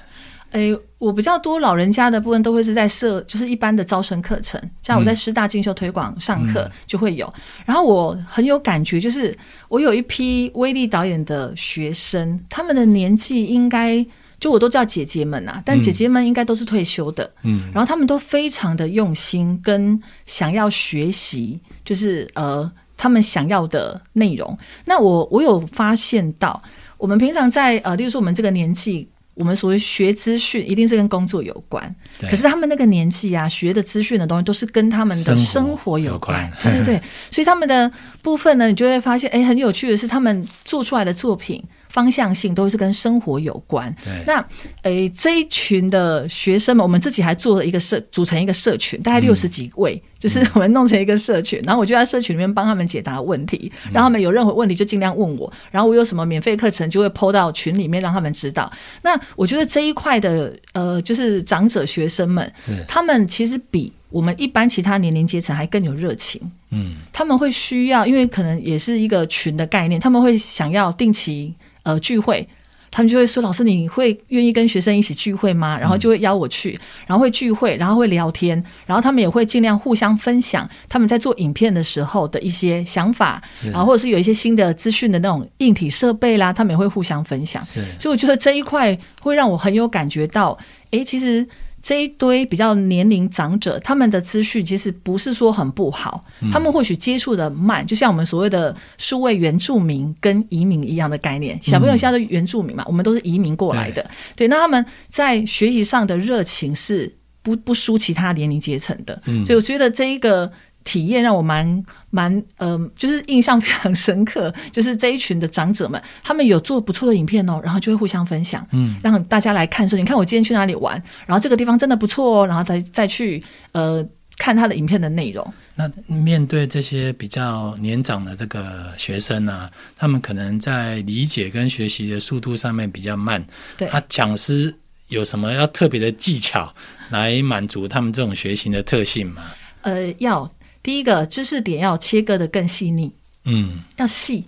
[0.54, 7.26] 哎，我比较多老人家的部分都会是在设，就是一般的招生课程，像我在师大进修推广上课就会有。
[7.26, 9.36] 嗯、然后我很有感觉，就是
[9.68, 14.06] 我有一批威力导演的学生，他们的年纪应该
[14.40, 17.28] 就我都叫姐姐们啊，但姐姐们应该都是退休的。
[17.42, 24.56] 嗯，然后他们都非常的用心，跟想要学习，就是呃他们想要的内容。
[24.86, 26.62] 那我我有发现到，
[27.00, 29.10] 我们平常在呃，例如说我们这个年纪。
[29.36, 31.96] 我们所谓学资讯，一定是跟工作有关。
[32.20, 36.52] 对可是他们那个年纪啊，学的资讯的东西都是跟他们的生活有关。
[36.62, 41.64] 对对对，所以他们的部分呢，你就会发现，哎，很有趣的是，他们做出来的作品
[41.94, 43.96] 方向性都是跟生活有关。
[44.04, 44.46] 对那
[44.82, 49.96] 诶，这一群的学生们，我们自己还做了一个社，组成一个社群，大概六十几位。
[49.96, 58.72] 嗯就是我们弄成一个社群，然后我就在社群里面帮他们解答问题，然后他们有任何问题就尽量问我，然后我有什么免费课程就会 po 到群里面让他们知道。
[59.02, 62.50] 那我觉得这一块的呃，就是长者学生们，
[62.88, 66.42] 他们其实比我们一般其他年龄阶层还更有热情。
[66.70, 71.54] 嗯，他们会需要，因为可能也是一个群的概念，他们会想要定期
[71.84, 72.48] 呃聚会。
[72.96, 76.78] 他们就会说：“老师，你会愿意跟学生一起聚会吗？”然后就会邀我去，
[77.08, 87.66] 然后会聚会，然后会聊天，然后他们也会尽量互相分享他们在做影片的时候的一些想法，然后或者是有一些新的资讯的那种硬体设备啦，他们也会互相分享。
[88.00, 90.56] 所以我觉得这一块会让我很有感觉到，
[90.92, 91.48] 诶，其实。
[91.84, 101.62] 这一堆比较年龄长者，他们的资讯其实不是说很不好，他们或许接触的慢，就像我们所谓的数位原住民跟移民一样的概念。
[101.62, 110.52] 小朋友现在都原住民嘛，我们都是移民过来的，对，那他们在学习上的热情是不不输其他年龄阶层的，所以我觉得这一个。
[110.84, 114.54] 体验让我蛮蛮呃，就是印象非常深刻。
[114.72, 124.06] 就是这一群的长者们，他们有做不错的影片哦，然后就会互相分享，嗯，让大家来看说，你看我今天去哪里玩，然后这个地方真的不错哦，然后再再去呃
[124.38, 125.54] 看他的影片的内容。
[125.76, 133.44] 那面对这些比较年长的这个学生啊，他们可能在理解跟学习的速度上面比较慢，
[133.78, 134.74] 对，他讲师
[135.08, 136.74] 有什么要特别的技巧
[137.10, 139.44] 来满足他们这种学习的特性吗？
[139.82, 140.50] 呃，要。
[140.84, 143.10] 第一个知识点要切割的更细腻，
[143.46, 144.44] 嗯，要细，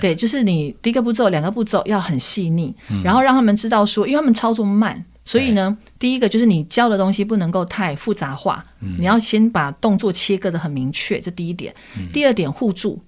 [0.00, 11.74] 对，就是你第一个步骤、两个步骤要很细腻，嗯，然后让他们知道说，因为他们操作慢，所以呢，第一个就是你教的东西不能够太复杂化，嗯，你要先把动作切割的很明确，这第一点。
[11.98, 13.02] 嗯，第二点互助，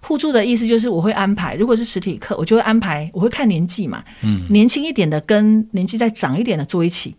[0.00, 7.14] 互助的意思就是我会安排，如果是实体课，我就会安排，我会看年纪嘛，嗯，年轻一点的跟年纪再长一点的坐一起。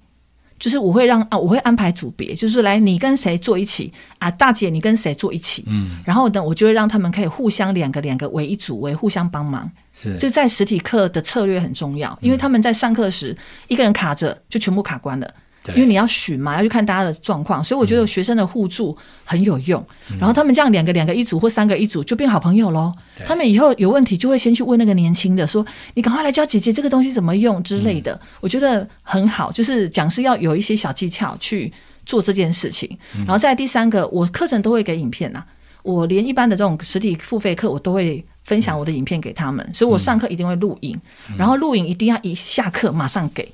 [0.57, 9.69] 就是我会让啊，我会安排组别，就是来你跟谁坐一起啊，大姐你跟谁坐一起，嗯，然后呢，我就会让他们可以互相两个两个为一组，为互相帮忙。
[9.91, 13.35] 是，这在实体课的策略很重要，因为他们在上课时
[13.67, 15.33] 一个人卡着就全部卡关了。
[15.73, 19.83] 因为你要巡嘛，要去看大家的状况，所以我觉得学生的互助很有用。
[20.11, 22.93] 嗯、然后他们这样两个两个一组或三个一组就变好朋友喽。
[23.25, 27.63] 他们以后有问题就会先去问那个年轻的，说：“你赶快来教姐姐这个东西怎么用？
[27.63, 28.13] 之类的。
[28.13, 31.71] 嗯”我觉得很好，就是讲师要有一些小技巧去
[32.05, 32.97] 做这件事情。
[33.19, 35.45] 然后再第三个，我课程都会给影片呐、啊，
[35.83, 40.95] 我连一般的这种实体付费课我都会分享我的影片给他们，所以我上课一定会录影，
[41.37, 43.51] 然后录影一定要一下课马上给。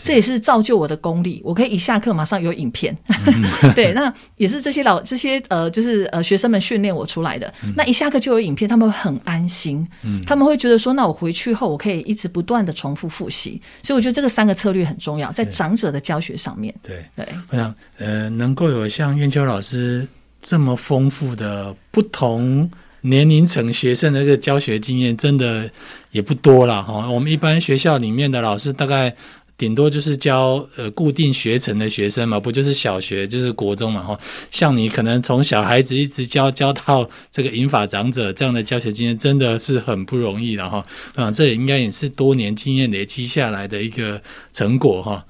[0.00, 2.96] 这也是造就我的功力，我可以一下课马上有影片。
[3.26, 7.52] 嗯、 对，那也是这些老这些呃，就是呃学生们训练我出来的。
[7.62, 13.60] 嗯、那一下课就有影片，他们会很安心，嗯、他们会觉得说，那我回去后我可以一直不断的重复复习。
[13.82, 16.74] 所以我觉得这个三个策略很重要，在长者的教学上面。
[16.82, 20.06] 对对，我想呃，能够有像燕秋老师
[20.40, 22.70] 这么丰富的不同
[23.02, 25.70] 年龄层学生的一个教学经验，真的
[26.12, 27.10] 也不多了哈。
[27.10, 29.14] 我们一般学校里面的老师大概。
[29.62, 34.18] 顶多就是教呃固定学程的学生嘛，不就是小学就是国中嘛哈。
[34.50, 40.84] 像你可能从小孩子一直教教到这个银发长者这样的教学经验，真的是很不容易的哈。
[41.14, 44.20] 啊，这也应该也是多年经验累积下来的一个
[44.52, 45.24] 成果哈。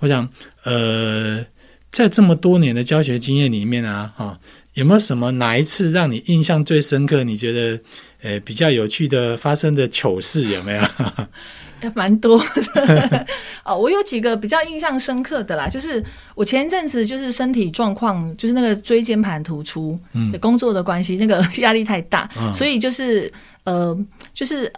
[0.00, 0.28] 我想
[0.64, 1.46] 呃，
[1.92, 4.36] 在这么多年的教学经验里面啊，哈，
[4.74, 7.22] 有没有什么哪一次让你印象最深刻？
[7.22, 7.80] 你觉得
[8.20, 10.82] 呃比较有趣的发生的糗事有没有？
[11.94, 13.26] 蛮多的
[13.64, 16.02] 哦，我有几个比较印象深刻的啦，就是
[16.34, 23.32] 我前一阵子就是身体状况，就是那个椎间盘突出，嗯，工作的关系，那个压力太大，嗯、所以就是
[23.64, 23.96] 呃，
[24.32, 24.72] 就是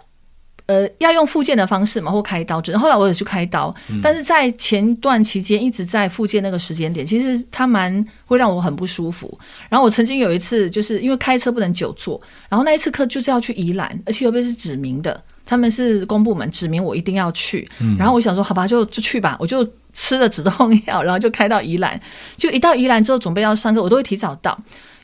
[0.65, 2.61] 呃，要用复健的方式嘛，或开刀。
[2.77, 9.35] 后来我也去开刀，嗯、但是在前段期间一直在复健那个时间点，其实它蛮会让我很不舒服。
[9.67, 15.23] 然后我曾经有一次，就是因为开车不能久坐，然后那一次课就是要去宜兰，而且又被是指名的。
[15.49, 21.99] 他们是公部门指明我一定要去，嗯、然后我想说好吧，就就去吧，我就吃了止痛药，然后就开到宜兰。
[22.37, 24.55] 就一到宜兰之后，准备要上课，我都会提早到。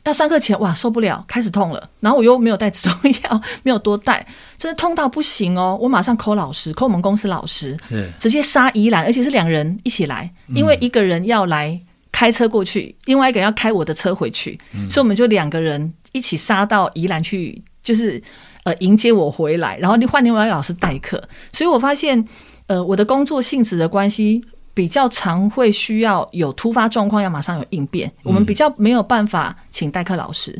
[0.03, 1.89] 要上课前，哇，受不了，开始痛了。
[1.99, 4.23] 然后我又没有带止痛药， 没有多带，
[4.55, 5.75] 真的痛到不行哦。
[5.81, 11.81] 我马上 call 老师，call 我们公司老师，是直接杀宜兰，而且是两人一起来，因为一个人要来
[12.11, 18.21] 开车过去，另外一个人要开我的车回去，嗯、所以我们就两个人一起杀到宜兰去，就是。
[18.65, 22.27] 呃，迎接我回来，然后你换另外一个老师代课，所以我发现，
[22.65, 24.43] 呃，我的工作性质的关系，
[24.73, 30.51] 比较常会需要有突发状况要马上有应变，嗯、我们比较没有办法请代课老师，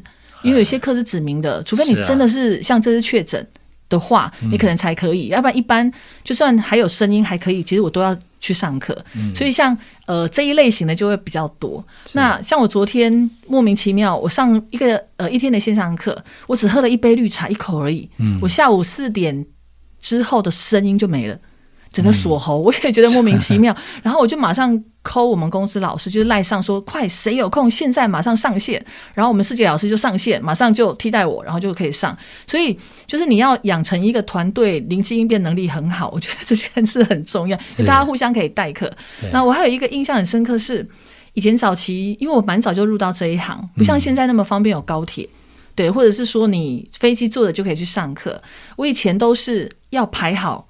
[0.44, 3.44] 因为有些课是指明的，除非你真的是像这次确诊
[3.90, 5.92] 的话，你可能才可以，要不然一般
[6.24, 8.16] 就算还有声音还可以，其实我都要
[8.46, 8.96] 去上课。
[9.34, 9.76] 所以像
[10.06, 11.84] 呃这一类型的就会比较多。
[12.14, 18.08] 那像我昨天莫名其妙，我上一个呃一天的线上课，我只喝了一杯绿茶一口而已，
[18.42, 19.46] 我下午四点
[20.00, 21.36] 之后的声音就没了。
[21.96, 23.74] 整个锁喉，我也觉得莫名其 妙。
[23.74, 28.86] 嗯、然后我就马上 call 我们公司老师，就是赖上说：“快，谁有空现在马上上线。”
[29.16, 32.16] 然后我们世界老师就上线，马上就替代我，然后就可以上。
[32.46, 38.92] 所以就是你要养成一个团队灵机应变能力很好，我觉得这件事很重要，就大家互相可以代课。
[39.32, 40.86] 那我还有一个印象很深刻是，
[41.34, 45.30] 以前早期因为我蛮早就入到这一行，不像现在那么方便有高铁，
[45.76, 48.42] 对，或者是说你飞机坐着就可以去上课。
[48.76, 50.68] 我以前都是要排好。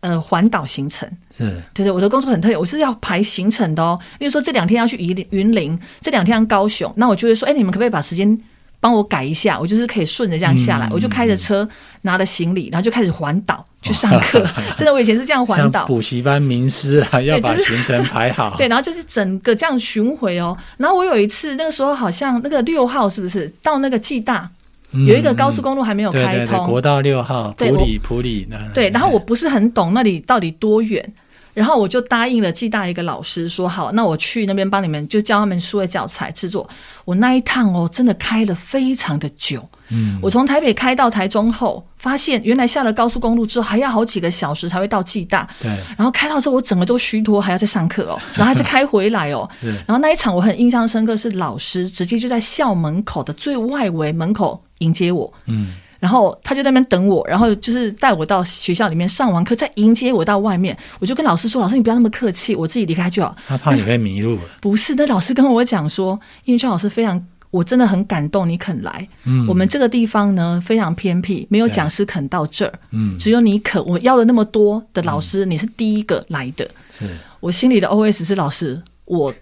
[0.00, 3.98] 呃，环岛行程是，就是我的工作很特别，我是要排行程的哦。
[4.20, 8.38] 例如说，这两天要去云林，云林这两天要高雄，那我就会说，哎、欸，你们可不可以把时间
[8.78, 9.58] 帮我改一下？
[9.58, 11.68] 我就是可以顺着这样下来，嗯、我就开着车
[12.02, 14.46] 拿着行李，然后就开始环岛去上课。
[14.76, 18.54] 真的，我以前是这样环岛，补习班名师啊，要把行程排好。
[18.56, 20.56] 对， 然后就是整个这样巡回哦。
[20.76, 24.48] 然后我有一次，那个时候好像那个六号是不是到那个暨大？
[24.92, 28.56] 有一个高速公路还没有开通，国道六号，普里普里那。
[28.72, 31.12] 对，然后我不是很懂那里到底多远，
[31.52, 36.68] 然后我就答应了暨大一个老师说好，那我去那边帮你们就教他们数位教材制作。
[37.04, 39.68] 我那一趟哦，真的开了非常的久。
[39.90, 45.48] 嗯，我从台北开到台中后，发现原来下了高速公路之后还要好几个小时才会到暨大。
[45.60, 49.48] 对，然后开到之后我整个都虚脱，还要再上课哦， 然后还再开回来哦。
[49.86, 55.32] 然后那一场我很印象深刻，是老师直接就在校门口的最外围门口迎接我。
[55.46, 60.76] 嗯，然后他就在那边等我，然后就是带我到学校里面上完课，再迎接我到外面。
[60.98, 64.38] 我就跟老师说：“老师，你不要那么客气，我自己离开就好。”他怕你会迷路。
[64.60, 67.20] 不是，那老师跟我讲说，英俊老师非常。
[67.50, 69.08] 我真的很感动，你肯来。
[69.24, 72.72] 嗯，我们这个地方呢非常偏僻，没有讲师肯到这儿。
[72.90, 73.84] 嗯，只有你肯。
[73.86, 76.68] 我要了那么多的老师，嗯，你是第一个来的。
[76.90, 77.06] 是
[77.40, 79.32] 我心里的 OS 是老师，我。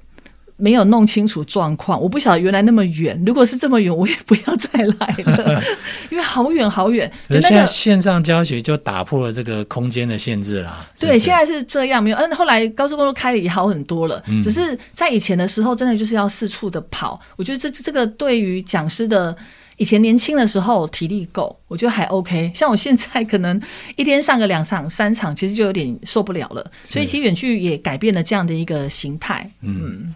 [0.59, 3.23] 没有弄清楚状况，我不晓得原来那么远。
[3.27, 5.63] 如果是这么远，我也不要再来了，
[6.11, 7.11] 因为好远好远。
[7.29, 10.89] 那现在线上教学就打破了这个空间的限制了。
[10.99, 12.17] 对，现在是这样，没有。
[12.17, 17.21] 嗯，后来高速公路开的也好很多了，嗯，只是在以前的时候，真的就是要四处的跑。
[17.37, 19.37] 我觉得这这个对于讲师的
[19.77, 22.51] 以前年轻的时候体力够，我觉得还 OK。
[22.55, 23.61] 像我现在可能
[23.97, 26.65] 一天上个两场三场，其实就有点受不了了。
[26.83, 29.51] 所以其实远距也改变了这样的一个形态。
[29.61, 29.83] 嗯。
[29.85, 30.15] 嗯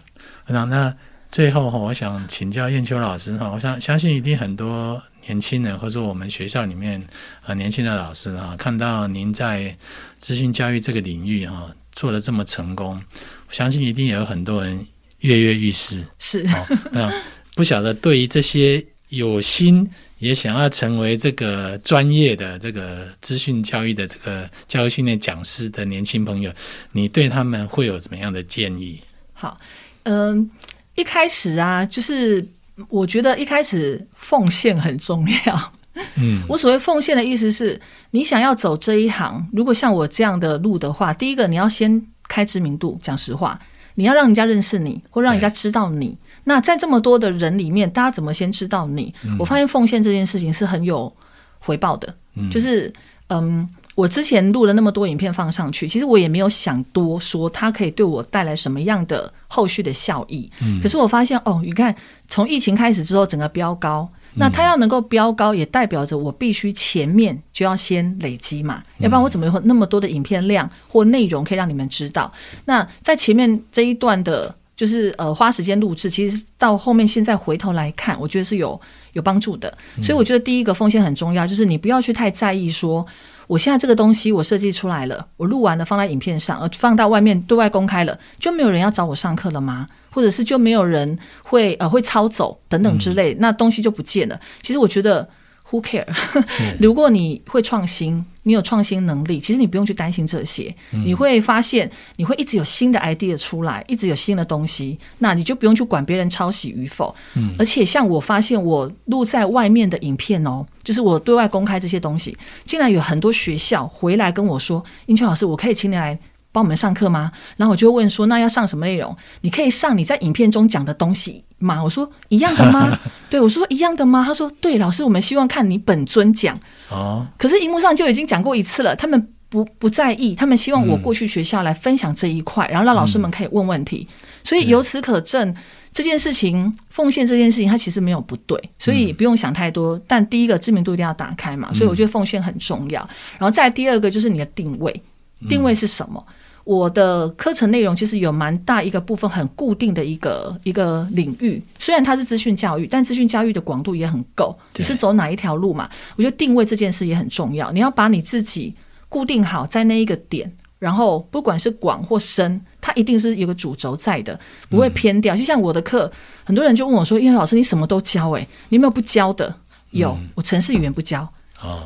[0.51, 0.95] 那那
[1.29, 7.01] 最后哈，我想请教燕秋老师哈，我想相信一定很多年轻人或者说我们学校里面
[7.39, 9.73] 很年轻的老师哈，看到您在
[10.17, 13.01] 资讯教育这个领域哈做得这么成功，
[13.47, 14.85] 我相信一定也有很多人
[15.19, 16.05] 跃跃欲试。
[16.19, 17.09] 是啊，
[17.55, 19.89] 不晓得对于这些有心
[20.19, 26.51] 也想要成为这个专业的这个资讯教育的这个教育训练讲师的年轻朋友，
[26.91, 28.99] 你对他们会有怎么样的建议？
[29.31, 29.57] 好。
[30.03, 30.49] 嗯，
[30.95, 32.45] 一开始啊，就是
[32.89, 35.73] 我觉得一开始奉献很重要。
[36.15, 37.79] 嗯，我所谓奉献的意思是，
[38.11, 43.59] 你想要走这一行，如果像我这样的路的话，第一个你要先开知名度，讲实话，
[43.95, 46.17] 你要让人家认识你，或让人家知道你。
[46.45, 49.13] 那在这么多的人里面，大家怎么先知道你？
[49.37, 51.13] 我发现奉献这件事情是很有
[51.59, 52.15] 回报的。
[52.49, 52.91] 就是
[53.27, 53.67] 嗯。
[54.01, 60.49] 我之前录了那么多影片放上去，其实我也没有想多说它可以对我带来什么样的后续的效益。
[60.59, 61.95] 嗯，可是我发现哦，你看
[62.27, 72.33] 从疫情开始之后，整个飙高，那它要能够飙高，也代表着我必须前面就要先累积嘛，要不然我怎么有那么多的影片量或内容可以让你们知道？
[72.65, 78.79] 那在前面这一段的，就是呃花时间录制，其实到后面现在回头来看，我觉得是有
[79.13, 79.77] 有帮助的。
[80.01, 83.05] 所以我觉得第一个奉献很重要，就是你不要去太在意说。
[83.51, 89.85] 我现在这个东西我设计出来了，我录完了放在影片上，呃，放到外面对外公开了，就没有人要找我上课了吗？
[90.09, 94.39] 或者是就没有人会呃会抄走等等之类，那东西就不见了。
[94.61, 95.27] 其实我觉得。
[95.69, 96.05] Who care？
[96.81, 100.73] 如果你会创新，你有创新能力，其实你不用去担心这些。
[100.91, 107.13] 嗯、你会发现，你会一直有新的 idea 出来，一直有新的东西，那你就不用去管别人抄袭与否。
[107.35, 112.35] 嗯、而且，像我发现，我录在外面的影片哦，就是我对外公开这些东西，
[112.65, 116.17] 竟然有很多学校回来跟我说：“英秋老师，我可以请你来。”
[116.51, 117.31] 帮我们上课吗？
[117.57, 119.15] 然后我就问说：“那要上什么内容？
[119.41, 122.97] 你可以上你在影片中讲的东西吗？”我说：“一样的吗？”
[123.29, 126.59] 对，我说：“一样的吗？”他说：“对，老师，我们希望看你本尊讲。”
[126.91, 134.07] 哦，可是荧幕上就已经讲过一次了，他们不不在意，他们希望我过去学校来分享这一块，嗯、然后让老师们可以问问题。
[134.09, 135.55] 嗯、所以由此可证，
[135.93, 139.97] 这件事情奉献这件事情，它其实没有不对，所以不用想太多。
[139.97, 142.99] 嗯、但第一个知名度一定要打开嘛，所以我觉得奉献很重要。
[143.37, 145.01] 然后再第二个就是你的定位，
[145.47, 146.23] 定位是什么？
[146.27, 146.33] 嗯
[146.63, 154.57] 我的课程内容其实有蛮大一个部分很固定的一个一个领域，虽然它是资讯教育，但资讯教育的广度也很够。
[154.75, 155.89] 你是走哪一条路嘛？
[156.15, 157.71] 我觉得定位这件事也很重要。
[157.71, 158.73] 你要把你自己
[159.09, 164.39] 固定好在那一个点，然后不管是广或深，它一定是有个主轴在的，
[164.69, 165.35] 不会偏掉。
[165.35, 166.11] 就像我的课，
[166.43, 169.53] 很多人就问我说：“叶老师，你什么都教诶、欸，你有没有不教的？”
[169.91, 171.27] 有，我城市语言不教。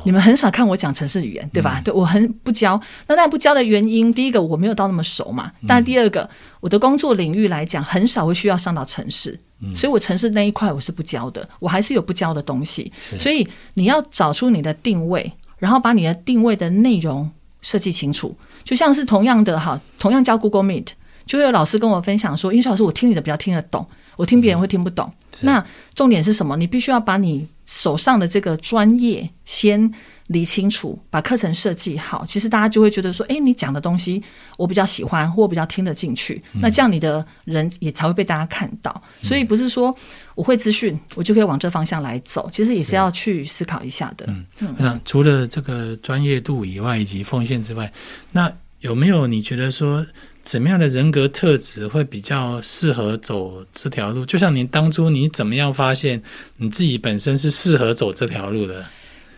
[0.04, 1.78] 你们很少看我讲城市语言，对吧？
[1.80, 2.80] 嗯、对，我很不教。
[3.06, 5.52] 那但不教的原因，第一个我没有到那么熟嘛。
[5.66, 6.28] 但第二个，
[6.60, 11.46] 我的工作领域来讲，很少会需要上到城市，嗯、所以我城市那一块我是不教的。
[11.60, 12.92] 我还是有不教的东西。
[13.18, 18.34] 所以你要找出你的定位，然后把你的定位的内容设计清楚。
[18.64, 20.88] 就像是同样的哈，同样教 Google Meet，
[21.26, 25.12] 就会有老师跟我分享说：“英雪老师，我听你的比较听得懂，我听别人会听不懂。
[25.40, 26.56] 嗯”那重点是什么？
[26.56, 27.48] 你必须要把你。
[27.68, 29.92] 手上的这个专业先
[30.28, 34.22] 理清楚，把课程设计好，其实大家就会觉得说，哎，你讲的东西
[34.56, 39.02] 我比较喜欢，或我比较听得进去，嗯、那这样你的人也才会被大家看到。
[39.20, 39.92] 嗯、所以不是说
[40.36, 44.26] 我会资讯，我就可以往这方向来走，其实也是要去思考一下的。
[44.28, 44.46] 嗯，
[44.78, 47.92] 那、嗯、除了这个专业度以外，以及奉献之外，
[48.30, 50.06] 那有没有你觉得说？
[50.46, 54.24] 怎么样的人格特质会比较适合走这条路？
[54.24, 56.22] 就像您当初你怎么样发现
[56.58, 58.86] 你自己本身是适合走这条路的？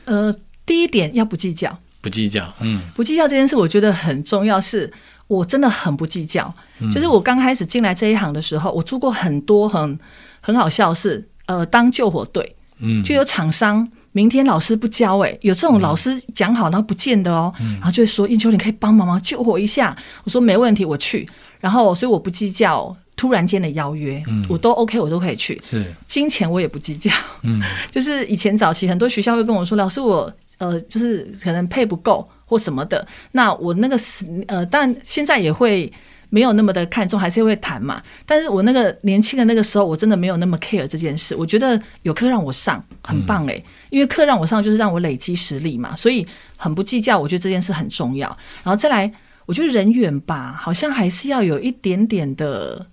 [0.04, 0.34] 呃，
[0.66, 4.60] 第一点要不计较，不计较，嗯，不计较这件事我觉得很重要。
[4.60, 4.92] 是
[5.26, 9.98] 我真的很不计较，嗯、就是我刚开始进来这一行的时候，我做过很多很
[10.42, 13.88] 很好笑的事，呃，当救火队，嗯，就有厂商。
[14.12, 19.20] 明天老师不教哎、欸，有这种老师讲好然后不见的哦，嗯、然后就会说燕秋，你可以帮忙吗？
[19.22, 19.96] 救我一下。
[20.24, 21.28] 我说没问题，我去。
[21.60, 25.60] 然后所以我不计较突然间的邀约，嗯、我都 OK，我都可以去。
[25.62, 27.10] 是金钱我也不计较，
[27.42, 35.92] 嗯， 就是以前早期很多学校会跟我说，老师我呃就是可能配不够或什么的，那我那个是呃，但现在也会。
[36.30, 38.02] 没有那么的看重，还是会谈嘛。
[38.24, 41.34] 但是我那个年轻的那个时候，我真的没有那么 care 这件事。
[41.34, 46.26] 我觉得有课让我上，很棒诶、因为课让我上就是让我累积实力嘛，所以
[46.56, 47.18] 很不计较。
[47.18, 48.28] 我觉得这件事很重要。
[48.62, 49.12] 然后再来，
[49.46, 52.86] 我觉得人缘吧，好像还是要有一点点的，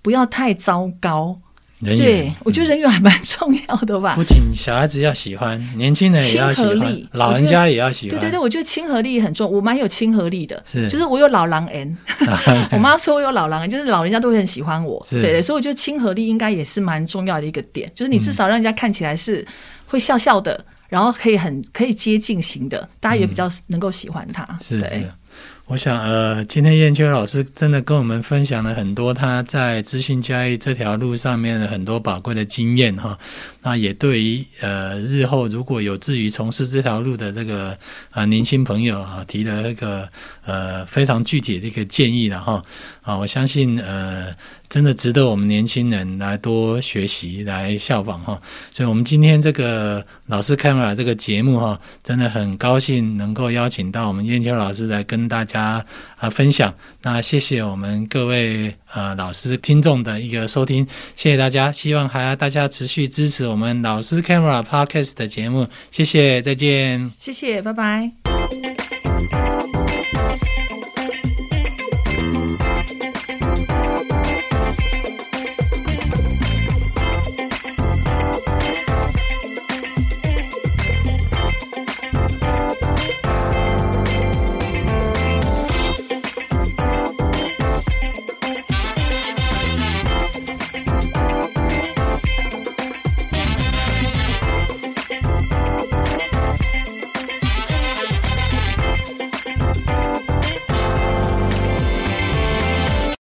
[0.00, 1.41] 不要太糟糕。
[1.82, 4.14] 人对，我觉得人缘还蛮重要的吧。
[4.14, 8.18] 不仅小孩子要喜欢，年轻人也要喜欢，老人家也要喜欢。
[8.18, 10.62] 对对对，我觉得亲和力很重，我蛮有亲和力的。
[10.64, 11.96] 是，就是我有老狼缘。
[12.70, 15.04] 我妈说我有老狼缘，就是老人家都会很喜欢我。
[15.04, 19.44] 是对对，所以我觉得亲和力应该也是蛮重要的一个点，就是你至少让人家看起来是
[19.86, 24.46] 会笑笑的，嗯、然后可以很可以接近型的，大家也比较能够喜欢他。
[24.60, 24.80] 是
[25.66, 33.18] 我想，呃，今天燕秋老师真的跟我们分享了很多他在资讯交易这条路上面的很多宝贵的经验哈。
[33.62, 37.76] 那也对于呃日后如果有志于从事这条路的这个
[38.10, 40.08] 啊年轻朋友啊提了一个
[40.44, 42.64] 呃非常具体的一个建议了哈。
[43.02, 44.34] 啊，我相信呃。
[44.72, 48.40] 真的值得我们年轻人来多学习、来效仿哈。
[48.72, 55.84] 所以，我们今天这个老师 Camera 这个节目哈，真的很高兴能够邀请到我们燕秋老师来跟大家
[56.22, 56.72] 啊分享。
[57.02, 61.72] 那谢谢我们各位呃老师听众的一个收听，谢谢大家。
[61.72, 65.66] 希望还要大家持续支持我们老师 Camera Podcast 的节目。
[65.90, 67.10] 谢谢，再见。
[67.18, 68.12] 谢谢，拜拜。